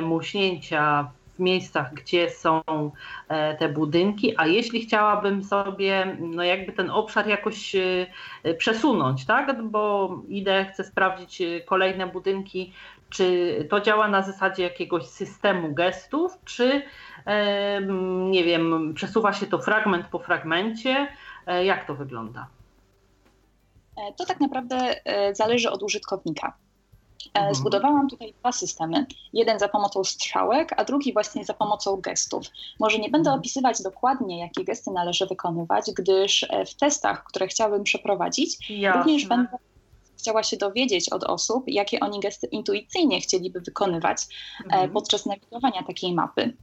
[0.00, 2.62] muśnięcia w miejscach, gdzie są
[3.28, 9.62] e, te budynki, a jeśli chciałabym sobie no jakby ten obszar jakoś e, przesunąć, tak,
[9.62, 12.72] bo idę, chcę sprawdzić e, kolejne budynki,
[13.10, 16.82] czy to działa na zasadzie jakiegoś systemu gestów, czy
[18.30, 21.08] nie wiem, przesuwa się to fragment po fragmencie,
[21.64, 22.46] jak to wygląda?
[24.16, 24.94] To tak naprawdę
[25.32, 26.52] zależy od użytkownika.
[27.34, 27.54] E, mhm.
[27.54, 29.06] Zbudowałam tutaj dwa systemy.
[29.32, 32.46] Jeden za pomocą strzałek, a drugi właśnie za pomocą gestów.
[32.80, 33.40] Może nie będę mhm.
[33.40, 38.98] opisywać dokładnie, jakie gesty należy wykonywać, gdyż e, w testach, które chciałabym przeprowadzić, Jasne.
[38.98, 39.58] również będę
[40.18, 44.18] chciała się dowiedzieć od osób, jakie oni gesty intuicyjnie chcieliby wykonywać
[44.60, 44.90] e, mhm.
[44.90, 46.56] podczas nawigowania takiej mapy.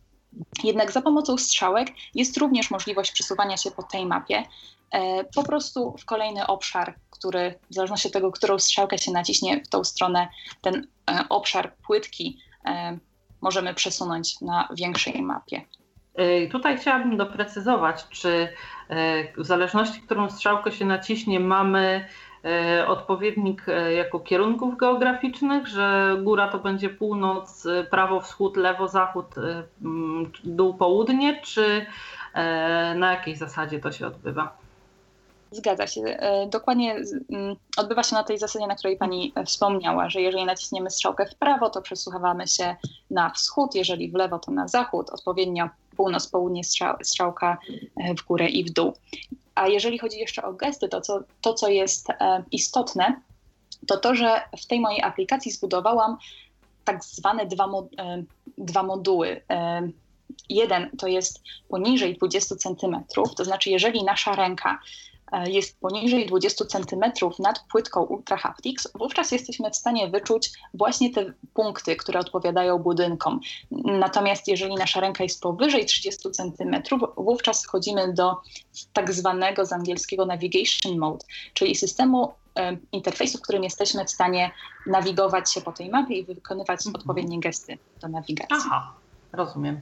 [0.64, 4.44] Jednak za pomocą strzałek jest również możliwość przesuwania się po tej mapie
[5.36, 9.68] po prostu w kolejny obszar, który w zależności od tego, którą strzałkę się naciśnie w
[9.68, 10.28] tą stronę,
[10.62, 12.40] ten e, obszar płytki
[13.42, 15.62] możemy przesunąć na większej mapie.
[16.52, 18.48] Tutaj chciałabym doprecyzować, czy
[19.38, 22.06] w zależności, którą strzałkę się naciśnie, mamy
[22.46, 28.88] E, odpowiednik e, jako kierunków geograficznych, że góra to będzie północ, e, prawo, wschód, lewo,
[28.88, 29.36] zachód,
[30.44, 31.86] dół, południe, czy
[32.96, 34.58] na jakiej zasadzie to się odbywa?
[35.52, 36.02] Zgadza się.
[36.50, 36.96] Dokładnie
[37.78, 41.70] odbywa się na tej zasadzie, na której Pani wspomniała, że jeżeli naciśniemy strzałkę w prawo,
[41.70, 42.76] to przesuwamy się
[43.12, 46.62] na wschód, jeżeli w lewo, to na zachód, odpowiednio północ, południe
[47.04, 47.58] strzałka
[48.18, 48.94] w górę i w dół.
[49.56, 53.22] A jeżeli chodzi jeszcze o gesty, to co, to, co jest e, istotne,
[53.88, 56.18] to to, że w tej mojej aplikacji zbudowałam
[56.86, 57.66] tak zwane dwa,
[57.98, 58.24] e,
[58.58, 59.42] dwa moduły.
[59.50, 59.90] E,
[60.50, 63.04] jeden to jest poniżej 20 cm,
[63.38, 65.09] to znaczy, jeżeli nasza ręka E,
[65.48, 67.04] jest poniżej 20 cm
[67.40, 73.40] nad płytką Ultra Haptics, wówczas jesteśmy w stanie wyczuć właśnie te punkty, które odpowiadają budynkom.
[73.72, 76.82] Natomiast jeżeli nasza ręka jest powyżej 30 cm,
[77.18, 78.38] wówczas wchodzimy do
[78.94, 84.52] tak zwanego z angielskiego navigation mode, czyli systemu e, interfejsu, w którym jesteśmy w stanie
[84.88, 86.96] nawigować się po tej mapie i wykonywać mhm.
[86.96, 88.58] odpowiednie gesty do nawigacji.
[88.66, 88.99] Aha,
[89.34, 89.82] rozumiem.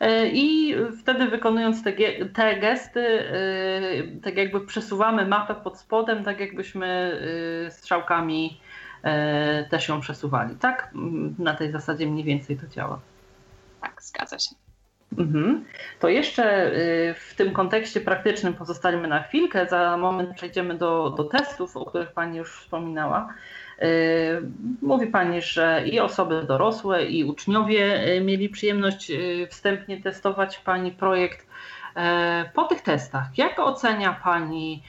[0.00, 1.92] E, I wtedy wykonując te,
[2.34, 7.20] te gesty, e, tak jakby przesuwamy mapę pod spodem, tak jakbyśmy
[7.66, 8.60] e, strzałkami
[9.70, 10.90] też ją przesuwali, tak?
[11.38, 13.00] Na tej zasadzie mniej więcej to działa.
[13.80, 14.54] Tak, zgadza się.
[15.18, 15.64] Mhm.
[16.00, 16.72] To jeszcze
[17.16, 19.66] w tym kontekście praktycznym pozostańmy na chwilkę.
[19.66, 23.34] Za moment przejdziemy do, do testów, o których Pani już wspominała.
[23.82, 24.42] Y,
[24.82, 30.92] mówi Pani, że i osoby dorosłe, i uczniowie y, mieli przyjemność y, wstępnie testować Pani
[30.92, 31.46] projekt.
[32.54, 34.82] Po tych testach, jak ocenia Pani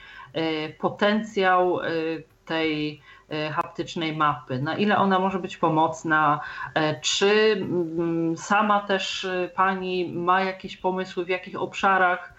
[0.78, 1.78] potencjał
[2.44, 3.00] tej
[3.52, 4.62] haptycznej mapy?
[4.62, 6.40] Na ile ona może być pomocna?
[7.00, 12.35] Czy mm, sama też Pani ma jakieś pomysły, w jakich obszarach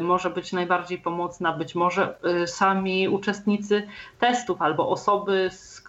[0.00, 5.82] może być najbardziej pomocna, być może e, sami uczestnicy testów albo osoby, z,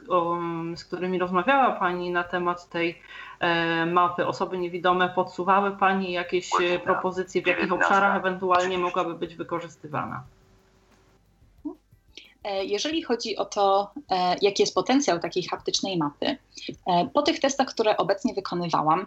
[0.75, 3.01] z którymi rozmawiała Pani na temat tej
[3.39, 6.49] e, mapy, osoby niewidome, podsuwały Pani jakieś
[6.83, 10.23] propozycje, w jakich obszarach ewentualnie mogłaby być wykorzystywana?
[12.61, 13.91] Jeżeli chodzi o to,
[14.41, 16.37] jaki jest potencjał takiej haptycznej mapy,
[17.13, 19.05] po tych testach, które obecnie wykonywałam,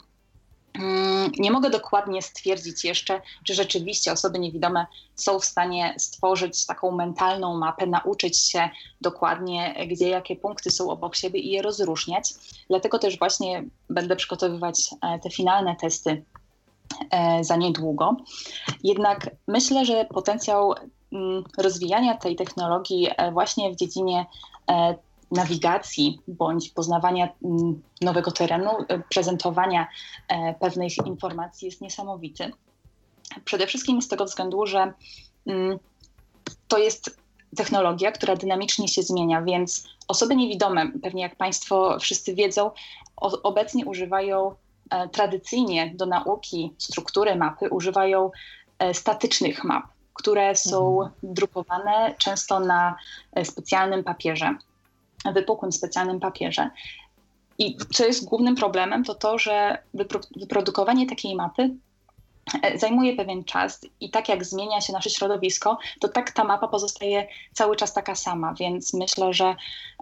[1.39, 7.59] nie mogę dokładnie stwierdzić jeszcze, czy rzeczywiście osoby niewidome są w stanie stworzyć taką mentalną
[7.59, 8.69] mapę, nauczyć się
[9.01, 12.35] dokładnie, gdzie jakie punkty są obok siebie i je rozróżniać.
[12.69, 16.25] Dlatego też właśnie będę przygotowywać e, te finalne testy
[17.11, 18.17] e, za niedługo.
[18.85, 20.75] Jednak myślę, że potencjał
[21.13, 24.27] mm, rozwijania tej technologii e, właśnie w dziedzinie
[25.35, 29.87] nawigacji bądź poznawania mm, nowego terenu, e, prezentowania
[30.29, 32.53] e, pewnych informacji jest niesamowity.
[33.45, 34.93] Przede wszystkim z tego względu, że
[35.47, 35.79] mm,
[36.69, 37.21] to jest
[37.57, 42.71] technologia, która dynamicznie się zmienia, więc osoby niewidome, pewnie jak Państwo wszyscy wiedzą,
[43.43, 44.55] obecnie używają
[44.91, 48.31] e, tradycyjnie do nauki struktury mapy, używają
[48.93, 51.35] statycznych map, które są mhm.
[51.35, 52.97] drukowane często na
[53.45, 54.57] specjalnym papierze
[55.33, 56.71] wypukłym specjalnym papierze.
[57.59, 59.79] I co jest głównym problemem, to to, że
[60.35, 61.71] wyprodukowanie takiej mapy
[62.63, 66.69] e, zajmuje pewien czas i tak jak zmienia się nasze środowisko, to tak ta mapa
[66.69, 69.55] pozostaje cały czas taka sama, więc myślę, że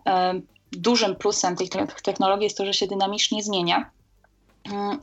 [0.06, 0.40] e,
[0.72, 1.68] dużym plusem tej
[2.02, 3.90] technologii jest to, że się dynamicznie zmienia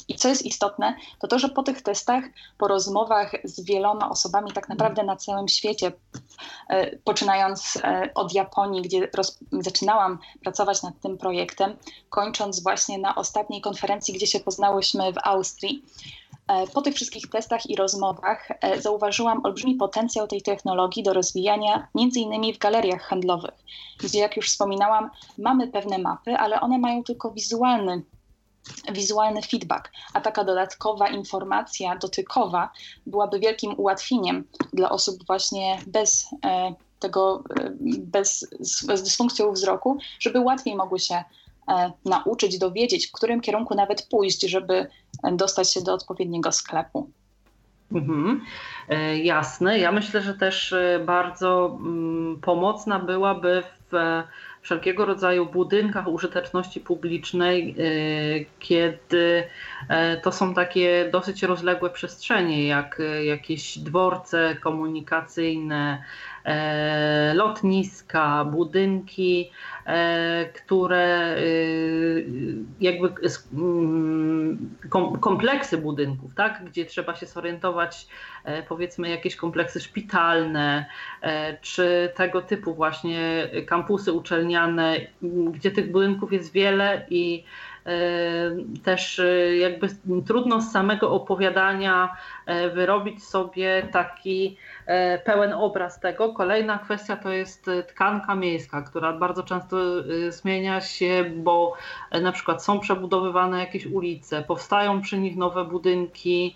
[0.07, 2.23] I co jest istotne, to to, że po tych testach,
[2.57, 5.91] po rozmowach z wieloma osobami, tak naprawdę na całym świecie,
[6.69, 11.75] e, poczynając e, od Japonii, gdzie roz, zaczynałam pracować nad tym projektem,
[12.09, 15.85] kończąc właśnie na ostatniej konferencji, gdzie się poznałyśmy w Austrii,
[16.47, 18.47] e, po tych wszystkich testach i rozmowach
[18.79, 23.55] zauważyłam olbrzymi potencjał tej technologii do rozwijania innymi w galeriach handlowych,
[23.99, 28.03] gdzie jak już wspominałam, mamy pewne mapy, ale one mają tylko wizualny
[28.91, 32.69] wizualny feedback, a taka dodatkowa informacja dotykowa
[33.05, 40.39] byłaby wielkim ułatwieniem dla osób właśnie bez e, tego, e, bez, z dysfunkcją wzroku, żeby
[40.39, 41.23] łatwiej mogły się
[41.67, 44.87] e, nauczyć, dowiedzieć, w którym kierunku nawet pójść, żeby
[45.31, 47.09] dostać się do odpowiedniego sklepu.
[47.91, 48.45] Mhm,
[49.23, 49.79] jasne.
[49.79, 50.75] Ja myślę, że też
[51.05, 54.23] bardzo mm, pomocna byłaby w
[54.61, 57.83] wszelkiego rodzaju budynkach użyteczności publicznej, e,
[58.59, 59.43] kiedy
[59.89, 66.03] e, to są takie dosyć rozległe przestrzenie, jak e, jakieś dworce komunikacyjne,
[67.33, 69.51] lotniska, budynki,
[70.55, 71.35] które
[72.81, 73.13] jakby
[73.53, 74.75] mm,
[75.19, 78.07] kompleksy budynków, tak, gdzie trzeba się zorientować,
[78.67, 80.85] powiedzmy jakieś kompleksy szpitalne,
[81.61, 84.97] czy tego typu właśnie kampusy uczelniane,
[85.51, 87.43] gdzie tych budynków jest wiele i
[88.83, 89.87] też e, jakby
[90.27, 92.38] trudno z samego opowiadania e,
[92.73, 96.33] wyrobić sobie taki e, pełen obraz tego.
[96.33, 99.77] Kolejna kwestia to jest tkanka miejska, która bardzo często
[100.29, 101.73] zmienia się, bo
[102.21, 106.55] na przykład są przebudowywane jakieś ulice, powstają przy nich nowe budynki,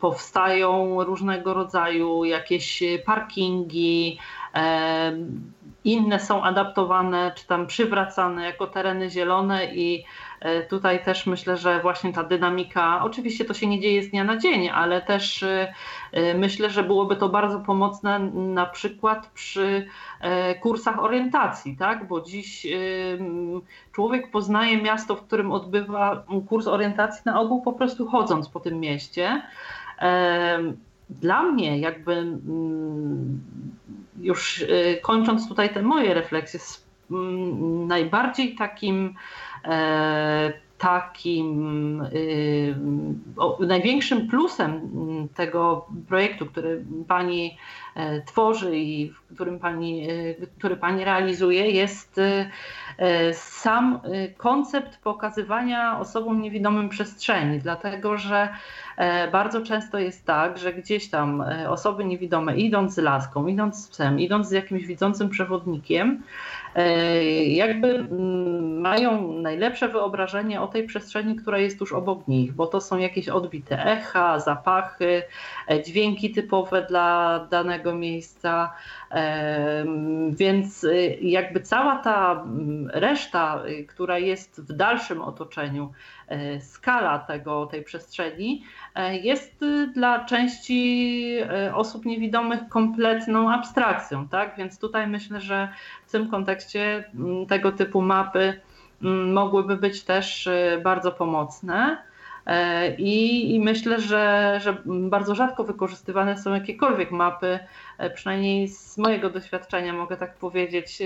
[0.00, 4.18] powstają różnego rodzaju jakieś parkingi,
[5.84, 10.31] inne są adaptowane czy tam przywracane jako tereny zielone i e,
[10.68, 14.36] tutaj też myślę, że właśnie ta dynamika, oczywiście to się nie dzieje z dnia na
[14.36, 15.74] dzień, ale też e,
[16.12, 19.86] e, myślę, że byłoby to bardzo pomocne na przykład przy
[20.60, 22.08] kursach orientacji, tak?
[22.08, 22.66] bo dziś
[23.92, 28.80] człowiek poznaje miasto, w którym odbywa kurs orientacji na ogół po prostu chodząc po tym
[28.80, 29.42] mieście.
[31.10, 32.38] Dla mnie jakby
[34.20, 34.64] już
[35.02, 36.60] kończąc tutaj te moje refleksje,
[37.86, 39.41] najbardziej takim e,
[40.82, 42.74] takim y,
[43.66, 44.80] największym plusem
[45.34, 47.58] tego projektu, który Pani
[47.94, 52.20] e, tworzy i którym Pani, e, który Pani realizuje, jest
[53.32, 54.00] sam
[54.36, 58.48] koncept pokazywania osobom niewidomym przestrzeni, dlatego że
[58.96, 63.84] E, bardzo często jest tak, że gdzieś tam e, osoby niewidome idąc z laską, idąc
[63.84, 66.61] z psem, idąc z jakimś widzącym przewodnikiem, e,
[67.46, 72.80] jakby mm, mają najlepsze wyobrażenie o tej przestrzeni, która jest tuż obok nich, bo to
[72.80, 75.22] są jakieś odbite echa, zapachy,
[75.86, 78.74] dźwięki typowe dla danego miejsca.
[80.30, 80.86] Więc
[81.20, 85.92] jakby cała ta mm, reszta, która jest w dalszym otoczeniu,
[86.60, 88.64] skala tego, tej przestrzeni
[88.94, 94.56] E, jest y, dla części e, osób niewidomych kompletną abstrakcją, tak?
[94.58, 95.68] Więc tutaj myślę, że
[96.06, 98.60] w tym kontekście mm, tego typu mapy
[99.02, 101.98] mm, mogłyby być też y, bardzo pomocne.
[102.46, 107.58] E, I, I, myślę, że, że bardzo rzadko wykorzystywane są jakiekolwiek mapy,
[108.14, 111.02] przynajmniej z mojego doświadczenia mogę tak powiedzieć,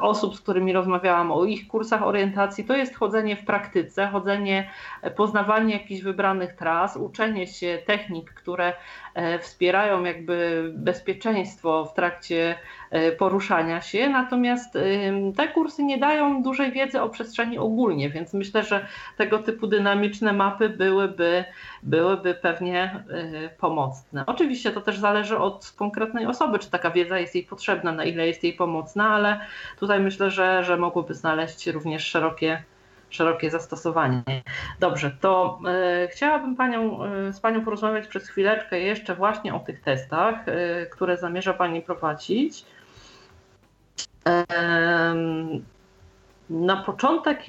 [0.00, 4.70] osób, z którymi rozmawiałam o ich kursach orientacji, to jest chodzenie w praktyce, chodzenie,
[5.16, 8.72] poznawanie jakichś wybranych tras, uczenie się technik, które
[9.14, 12.54] e, wspierają jakby bezpieczeństwo w trakcie
[12.90, 14.08] e, poruszania się.
[14.08, 14.78] Natomiast
[15.36, 20.32] te kursy nie dają dużej wiedzy o przestrzeni ogólnie, więc myślę, że tego typu dynamiczne
[20.32, 21.44] mapy byłyby,
[21.86, 24.24] byłyby pewnie e, pomocne.
[24.26, 28.26] Oczywiście to też zależy od konkretnej osoby, czy taka wiedza jest jej potrzebna, na ile
[28.26, 29.40] jest jej pomocna, ale
[29.78, 32.62] tutaj myślę, że, że mogłoby znaleźć również szerokie,
[33.10, 34.22] szerokie zastosowanie.
[34.80, 39.80] Dobrze, to e, chciałabym panią, e, z Panią porozmawiać przez chwileczkę jeszcze właśnie o tych
[39.80, 40.34] testach,
[40.90, 42.64] które zamierza Pani prowadzić.
[46.50, 47.42] Na początek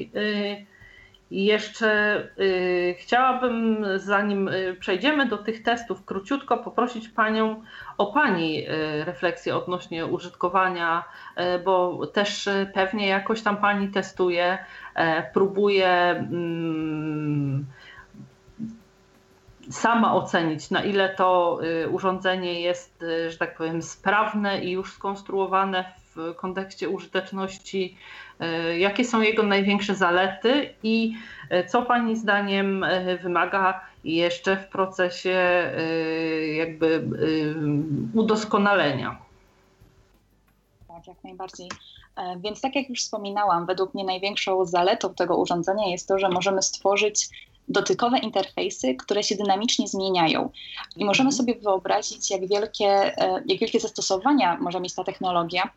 [1.31, 7.63] i jeszcze y, chciałabym, zanim y, przejdziemy do tych testów, króciutko poprosić Panią
[7.97, 11.03] o Pani y, refleksję odnośnie użytkowania,
[11.37, 14.57] y, bo też pewnie jakoś tam Pani testuje,
[15.33, 17.65] próbuje mm,
[19.71, 21.59] sama ocenić, na ile to
[21.91, 27.97] urządzenie jest, że tak powiem, sprawne i już skonstruowane w kontekście użyteczności
[28.39, 31.13] E, jakie są jego największe zalety i
[31.49, 35.37] e, co Pani zdaniem e, wymaga jeszcze w procesie
[36.55, 37.07] jakby
[38.13, 39.21] udoskonalenia?
[40.87, 41.69] Tak, jak najbardziej.
[42.37, 46.61] Więc tak jak już wspominałam, według mnie największą zaletą tego urządzenia jest to, że możemy
[46.61, 47.29] stworzyć
[47.67, 50.49] dotykowe interfejsy, które się dynamicznie zmieniają.
[50.95, 51.37] I możemy mhm.
[51.37, 55.69] sobie wyobrazić, jak wielkie, jak wielkie zastosowania może mieć ta technologia,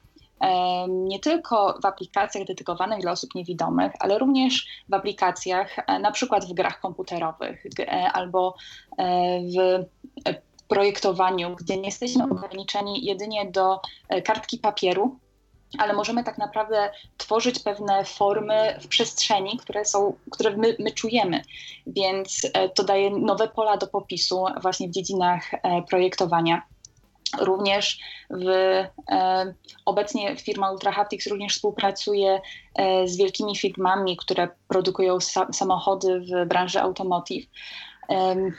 [0.88, 6.44] nie tylko w aplikacjach dedykowanych dla osób niewidomych, ale również w aplikacjach, e, na przykład
[6.44, 8.54] w grach komputerowych e, albo
[8.98, 9.84] e, w
[10.68, 13.80] projektowaniu, gdzie nie jesteśmy ograniczeni jedynie do
[14.24, 15.18] kartki papieru,
[15.78, 21.42] ale możemy tak naprawdę tworzyć pewne formy w przestrzeni, które są, które my, my, czujemy.
[21.86, 25.50] Więc to daje nowe pola do popisu właśnie w dziedzinach
[25.88, 26.62] projektowania.
[27.38, 27.98] Również
[28.30, 28.48] w,
[29.10, 29.54] e,
[29.84, 32.40] obecnie firma Ultra Haptics również współpracuje
[32.74, 37.46] e, z wielkimi firmami, które produkują sa samochody w branży automotive.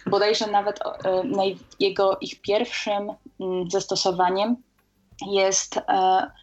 [0.05, 1.24] Bodajże nawet e,
[1.80, 4.55] jego, ich pierwszym mm, zastosowaniem
[5.32, 5.80] jest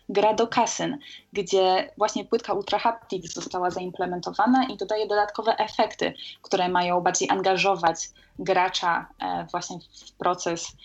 [0.09, 0.99] gra do kasyn,
[1.33, 8.09] gdzie właśnie płytka Ultra Haptics została zaimplementowana i dodaje dodatkowe efekty, które mają bardziej angażować
[8.39, 9.07] gracza
[9.51, 10.77] właśnie w proces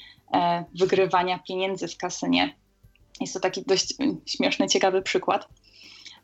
[0.80, 2.56] wygrywania pieniędzy w kasynie.
[3.22, 3.94] Jest to taki dość
[4.26, 5.48] śmieszny, ciekawy przykład.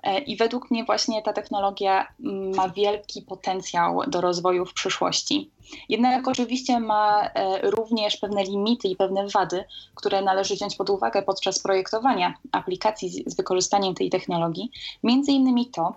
[0.04, 5.52] E, I według mnie właśnie ta technologia mm, ma wielki potencjał do rozwoju w przyszłości.
[5.90, 9.64] Jednak oczywiście ma e, również pewne limity i pewne wady,
[9.96, 14.72] które należy wziąć pod uwagę podczas projektowania aplikacji z wykorzystaniem tej technologii.
[15.04, 15.94] Między innymi to,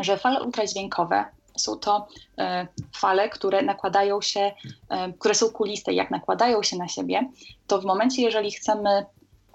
[0.00, 1.24] że fale ultradźwiękowe
[1.56, 2.06] są to
[2.38, 4.52] e, fale, które nakładają się,
[5.18, 7.30] które są kuliste, jak nakładają się na siebie,
[7.66, 9.06] to w momencie, jeżeli chcemy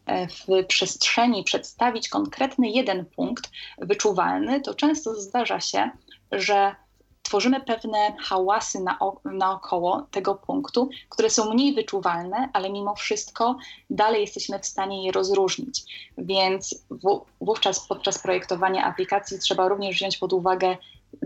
[0.08, 5.90] w przestrzeni przedstawić konkretny jeden punkt wyczuwalny, to często zdarza się,
[6.32, 6.76] że
[7.28, 13.58] tworzymy pewne hałasy na, naokoło tego punktu, które są mniej wyczuwalne, ale mimo wszystko
[13.90, 15.84] dalej jesteśmy w stanie je rozróżnić.
[16.18, 16.86] Więc
[17.42, 20.78] wówczas podczas projektowania aplikacji trzeba również wziąć pod uwagę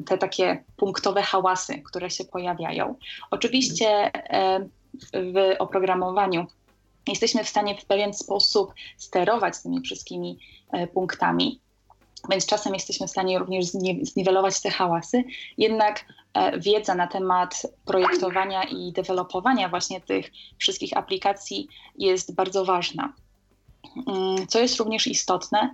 [0.06, 2.96] te takie punktowe hałasy, które się pojawiają.
[3.32, 4.60] Oczywiście e,
[5.14, 6.46] w oprogramowaniu
[7.08, 10.40] jesteśmy w stanie w pewien sposób sterować tymi wszystkimi
[10.72, 11.60] e, punktami.
[12.30, 13.66] Więc czasem jesteśmy w stanie również
[14.02, 15.24] zniwelować te hałasy,
[15.58, 21.68] jednak e, wiedza na temat projektowania i dewelopowania właśnie tych wszystkich aplikacji
[21.98, 23.14] jest bardzo ważna.
[24.08, 25.74] Mm, co jest również istotne,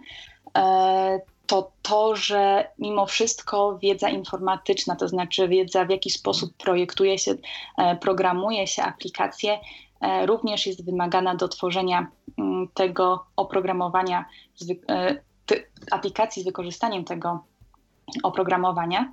[1.48, 7.36] to to, że mimo wszystko wiedza informatyczna, to znaczy wiedza w jaki sposób projektuje się,
[8.00, 9.60] programuje się aplikacje,
[10.02, 14.26] E, również jest wymagana do tworzenia mm, tego oprogramowania,
[14.90, 15.22] e,
[15.92, 17.44] aplikacji z wykorzystaniem tego
[18.24, 19.12] oprogramowania.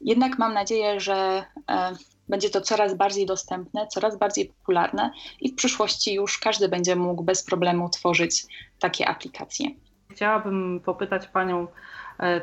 [0.00, 1.96] Jednak mam nadzieję, że e,
[2.28, 5.10] będzie to coraz bardziej dostępne, coraz bardziej popularne
[5.40, 8.46] i w przyszłości już każdy będzie mógł bez problemu tworzyć
[8.78, 9.66] takie aplikacje.
[10.10, 11.66] Chciałabym popytać Panią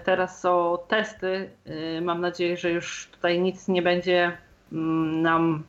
[0.04, 1.50] teraz o testy.
[2.02, 4.38] Mam nadzieję, że już tutaj nic nie będzie
[4.72, 5.64] mm, nam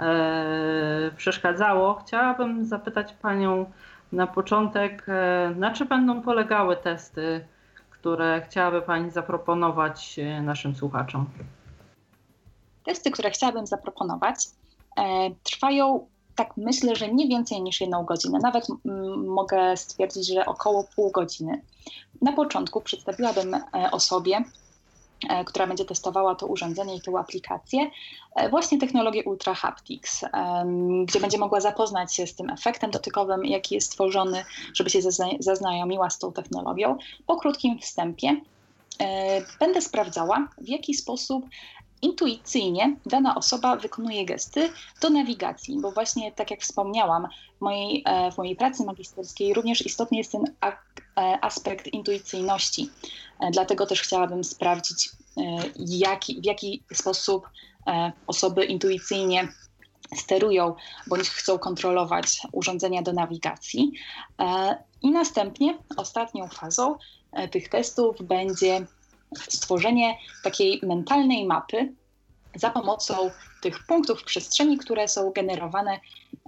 [0.00, 1.94] E, przeszkadzało.
[1.94, 3.70] Chciałabym zapytać Panią
[4.12, 7.46] na początek, e, na czym będą polegały testy,
[7.90, 11.26] które chciałaby Pani zaproponować e, naszym słuchaczom?
[12.84, 14.46] Testy, które chciałabym zaproponować,
[15.42, 18.38] trwają tak myślę, że nie więcej niż jedną godzinę.
[18.42, 18.66] Nawet
[19.16, 21.62] mogę stwierdzić, że około pół godziny.
[22.22, 23.56] Na początku przedstawiłabym
[23.92, 24.44] osobie
[25.28, 27.90] E, która będzie testowała to urządzenie i tę aplikację,
[28.34, 30.24] e, właśnie technologię Ultra Haptics,
[31.06, 35.00] gdzie będzie mogła zapoznać się z tym efektem dotykowym, jaki jest stworzony, żeby się
[35.38, 36.98] zaznajomiła z tą technologią.
[37.26, 38.40] Po krótkim wstępie
[39.00, 41.44] e, będę sprawdzała, w jaki sposób
[42.02, 47.28] intuicyjnie dana osoba wykonuje gesty do nawigacji, bo właśnie tak jak wspomniałam,
[47.58, 50.44] w mojej, w mojej pracy magisterskiej również istotny jest ten
[51.40, 52.90] aspekt intuicyjności.
[53.52, 55.10] Dlatego też chciałabym sprawdzić,
[56.40, 57.48] w jaki sposób
[58.26, 59.48] osoby intuicyjnie
[60.14, 60.74] sterują
[61.06, 63.92] bądź chcą kontrolować urządzenia do nawigacji.
[65.02, 66.94] I następnie ostatnią fazą
[67.50, 68.86] tych testów będzie
[69.48, 71.92] stworzenie takiej mentalnej mapy
[72.54, 73.30] za pomocą
[73.62, 76.00] tych punktów przestrzeni, które są generowane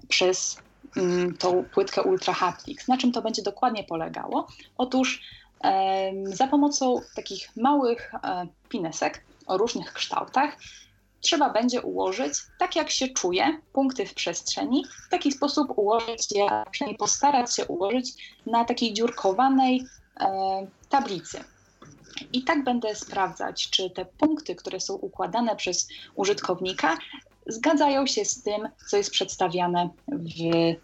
[0.08, 0.62] przez
[0.96, 2.88] mm, tą płytkę Ultra Haptics.
[2.88, 4.48] Na czym to będzie dokładnie polegało?
[4.78, 5.22] Otóż
[5.64, 10.56] e, za pomocą takich małych e, pinesek o różnych kształtach
[11.20, 16.46] trzeba będzie ułożyć, tak jak się czuje, punkty w przestrzeni, w taki sposób ułożyć je,
[16.70, 18.14] przynajmniej postarać się ułożyć
[18.46, 19.84] na takiej dziurkowanej
[20.20, 21.44] e, tablicy.
[22.32, 26.98] I tak będę sprawdzać, czy te punkty, które są układane przez użytkownika,
[27.48, 30.28] zgadzają się z tym, co jest przedstawiane w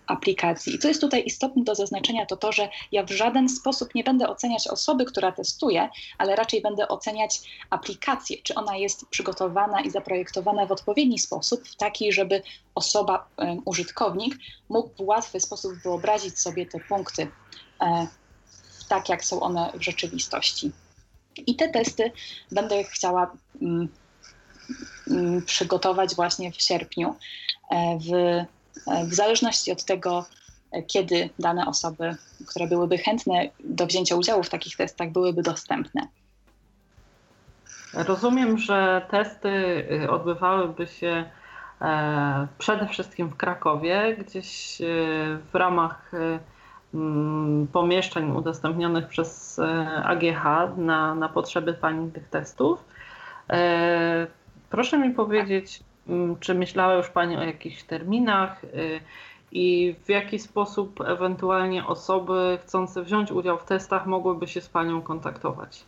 [0.06, 0.74] aplikacji.
[0.74, 4.04] I co jest tutaj istotne do zaznaczenia, to to, że ja w żaden sposób nie
[4.04, 5.88] będę oceniać osoby, która testuje,
[6.18, 7.40] ale raczej będę oceniać
[7.70, 12.42] aplikację, czy ona jest przygotowana i zaprojektowana w odpowiedni sposób, w taki, żeby
[12.74, 13.28] osoba,
[13.64, 14.36] użytkownik
[14.68, 17.30] mógł w łatwy sposób wyobrazić sobie te punkty
[17.80, 18.06] e,
[18.88, 20.72] tak, jak są one w rzeczywistości.
[21.38, 22.12] I te testy
[22.52, 23.32] będę chciała
[23.62, 23.88] mm,
[25.10, 27.14] mm, przygotować właśnie w sierpniu,
[27.70, 30.24] e, w, e, w zależności od tego,
[30.72, 32.16] e, kiedy dane osoby,
[32.46, 36.08] które byłyby chętne do wzięcia udziału w takich testach, byłyby dostępne.
[37.94, 39.48] Rozumiem, że testy
[40.02, 41.24] y, odbywałyby się
[42.58, 44.78] przede wszystkim w Krakowie, gdzieś
[45.52, 46.40] w ramach Mm,
[47.72, 49.64] pomieszczeń udostępnionych przez e,
[50.04, 52.84] AGH na, na potrzeby Pani tych testów.
[53.50, 54.26] E,
[54.70, 58.68] proszę mi powiedzieć, mm, czy myślała już Pani o jakichś terminach e,
[59.52, 65.02] i w jaki sposób ewentualnie osoby chcące wziąć udział w testach mogłyby się z Panią
[65.02, 65.84] kontaktować?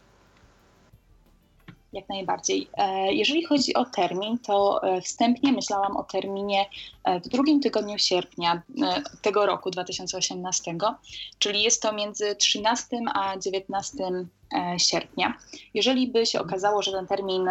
[1.97, 2.69] Jak najbardziej.
[2.75, 6.67] E, jeżeli chodzi o termin, to e, wstępnie myślałam o terminie
[7.05, 8.63] e, w drugim tygodniu sierpnia
[9.23, 10.77] tego roku 2018,
[11.39, 14.05] czyli jest to między 13 a 19
[14.79, 15.35] sierpnia.
[15.75, 17.49] Jeżeli by się okazało, że ten termin,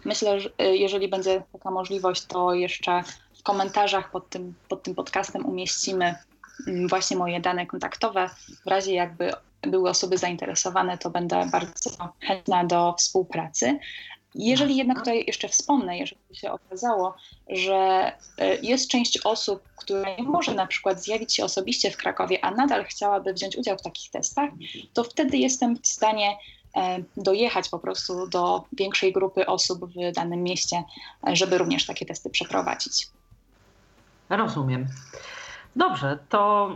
[0.05, 3.03] Myślę, że e, jeżeli będzie taka możliwość, to jeszcze
[3.39, 6.15] w komentarzach pod tym, pod tym podcastem umieścimy
[6.67, 8.29] Mm, właśnie moje dane kontaktowe.
[8.65, 13.79] W razie jakby były osoby zainteresowane, to będę bardzo chętna do współpracy.
[14.35, 17.15] Jeżeli jednak tutaj jeszcze wspomnę, jeżeli się okazało,
[17.49, 22.45] że e, jest część osób, która nie może na przykład zjawić się osobiście w Krakowie,
[22.45, 24.49] a nadal chciałaby wziąć udział w takich testach,
[24.93, 26.37] to wtedy jestem w stanie
[27.17, 30.83] dojechać po prostu do większej grupy osób w danym mieście,
[31.27, 33.07] e, żeby również takie testy przeprowadzić.
[34.29, 34.87] Rozumiem.
[35.75, 36.71] Dobrze, to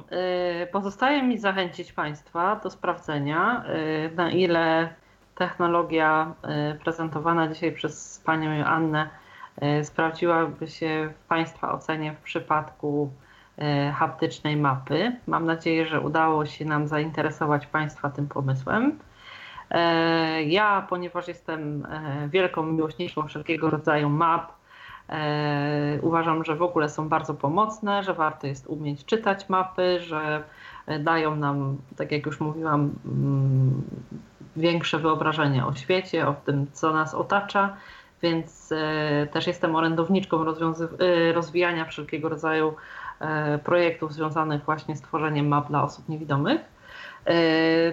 [0.63, 3.65] y, pozostaje mi zachęcić Państwa do sprawdzenia,
[4.09, 4.93] y, na ile
[5.35, 6.33] technologia
[6.71, 9.09] y, prezentowana dzisiaj przez Panią Joannę
[9.83, 13.11] sprawdziłaby się w Państwa ocenie w przypadku
[13.93, 15.15] haptycznej mapy.
[15.27, 18.99] Mam nadzieję, że udało się nam zainteresować Państwa tym pomysłem.
[20.45, 21.87] Ja, ponieważ jestem
[22.29, 24.51] wielką miłośniczką wszelkiego rodzaju map,
[25.09, 30.43] E, uważam, że w ogóle są bardzo pomocne, że warto jest umieć czytać mapy, że
[30.99, 33.81] dają nam, tak jak już mówiłam, mm,
[34.55, 37.77] większe wyobrażenie o świecie, o tym, co nas otacza,
[38.21, 42.73] więc e, też jestem orędowniczką e, rozwijania wszelkiego rodzaju
[43.63, 46.61] projektów związanych właśnie z tworzeniem map dla osób niewidomych.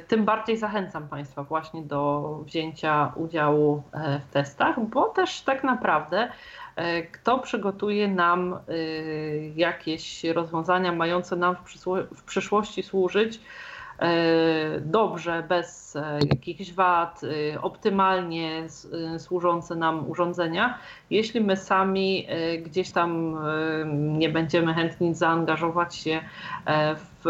[0.09, 3.83] Tym bardziej zachęcam Państwa właśnie do wzięcia udziału
[4.21, 6.29] w testach, bo też tak naprawdę
[6.77, 8.59] E, kto przygotuje nam e,
[9.57, 11.57] jakieś rozwiązania mające nam
[12.13, 13.41] w przyszłości służyć e,
[14.81, 15.99] dobrze, bez
[16.31, 17.21] jakichś wad,
[17.63, 18.67] optymalnie
[19.19, 20.79] służące nam urządzenia,
[21.11, 22.27] jeśli my sami
[22.63, 23.39] gdzieś tam
[24.19, 26.21] nie będziemy chętni zaangażować się
[26.97, 27.25] w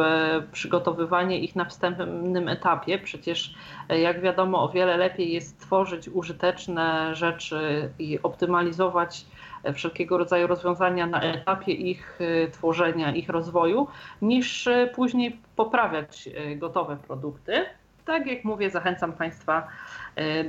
[0.52, 2.98] przygotowywanie ich na wstępnym etapie.
[2.98, 3.54] Przecież,
[3.88, 9.26] jak wiadomo, o wiele lepiej jest tworzyć użyteczne rzeczy i optymalizować
[9.74, 13.88] wszelkiego rodzaju rozwiązania na etapie ich e, tworzenia, ich rozwoju,
[14.22, 17.64] niż e, później poprawiać e, gotowe produkty.
[18.04, 19.68] Tak jak mówię, zachęcam Państwa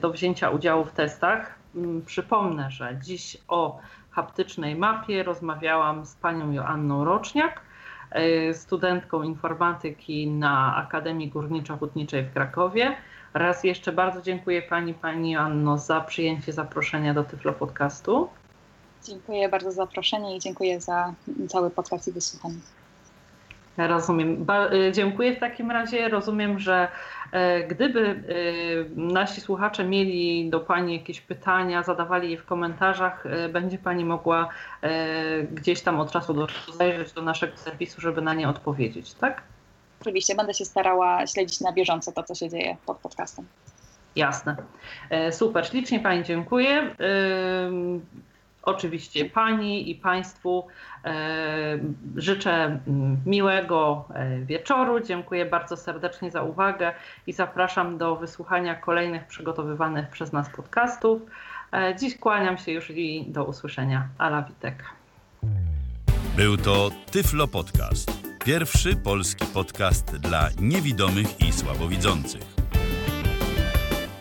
[0.01, 1.55] do wzięcia udziału w testach.
[1.75, 3.79] Mm, przypomnę, że dziś o
[4.11, 7.61] haptycznej mapie rozmawiałam z panią Joanną Roczniak,
[8.53, 12.95] studentką informatyki na Akademii Górniczo-Hutniczej w Krakowie.
[13.33, 18.29] Raz jeszcze bardzo dziękuję Pani, Pani Joanno za przyjęcie zaproszenia do Tyflo Podcastu.
[19.03, 21.13] Dziękuję bardzo za zaproszenie i dziękuję za
[21.47, 22.55] cały podcast i wysłuchanie.
[23.77, 24.45] Rozumiem.
[24.45, 26.09] Ba y, dziękuję w takim razie.
[26.09, 26.87] Rozumiem, że
[27.31, 28.23] e, gdyby e,
[28.95, 34.49] nasi słuchacze mieli do Pani jakieś pytania, zadawali je w komentarzach, e, będzie Pani mogła
[35.51, 39.43] gdzieś tam od czasu do czasu zajrzeć do naszego serwisu, żeby na nie odpowiedzieć, tak?
[40.01, 43.45] Oczywiście, będę się starała śledzić na bieżąco to, co się dzieje pod podcastem.
[44.15, 44.55] Jasne.
[45.31, 46.95] Super, ślicznie Pani dziękuję.
[48.63, 50.67] Oczywiście Pani i Państwu
[51.05, 51.79] e,
[52.15, 52.79] życzę
[53.25, 54.99] miłego e, wieczoru.
[54.99, 56.93] Dziękuję bardzo serdecznie za uwagę
[57.27, 61.21] i zapraszam do wysłuchania kolejnych przygotowywanych przez nas podcastów.
[61.71, 64.07] E, dziś kłaniam się już i do usłyszenia.
[64.17, 64.83] Ala Witek.
[66.37, 68.11] Był to Tyflo Podcast.
[68.45, 72.52] Pierwszy polski podcast dla niewidomych i słabowidzących.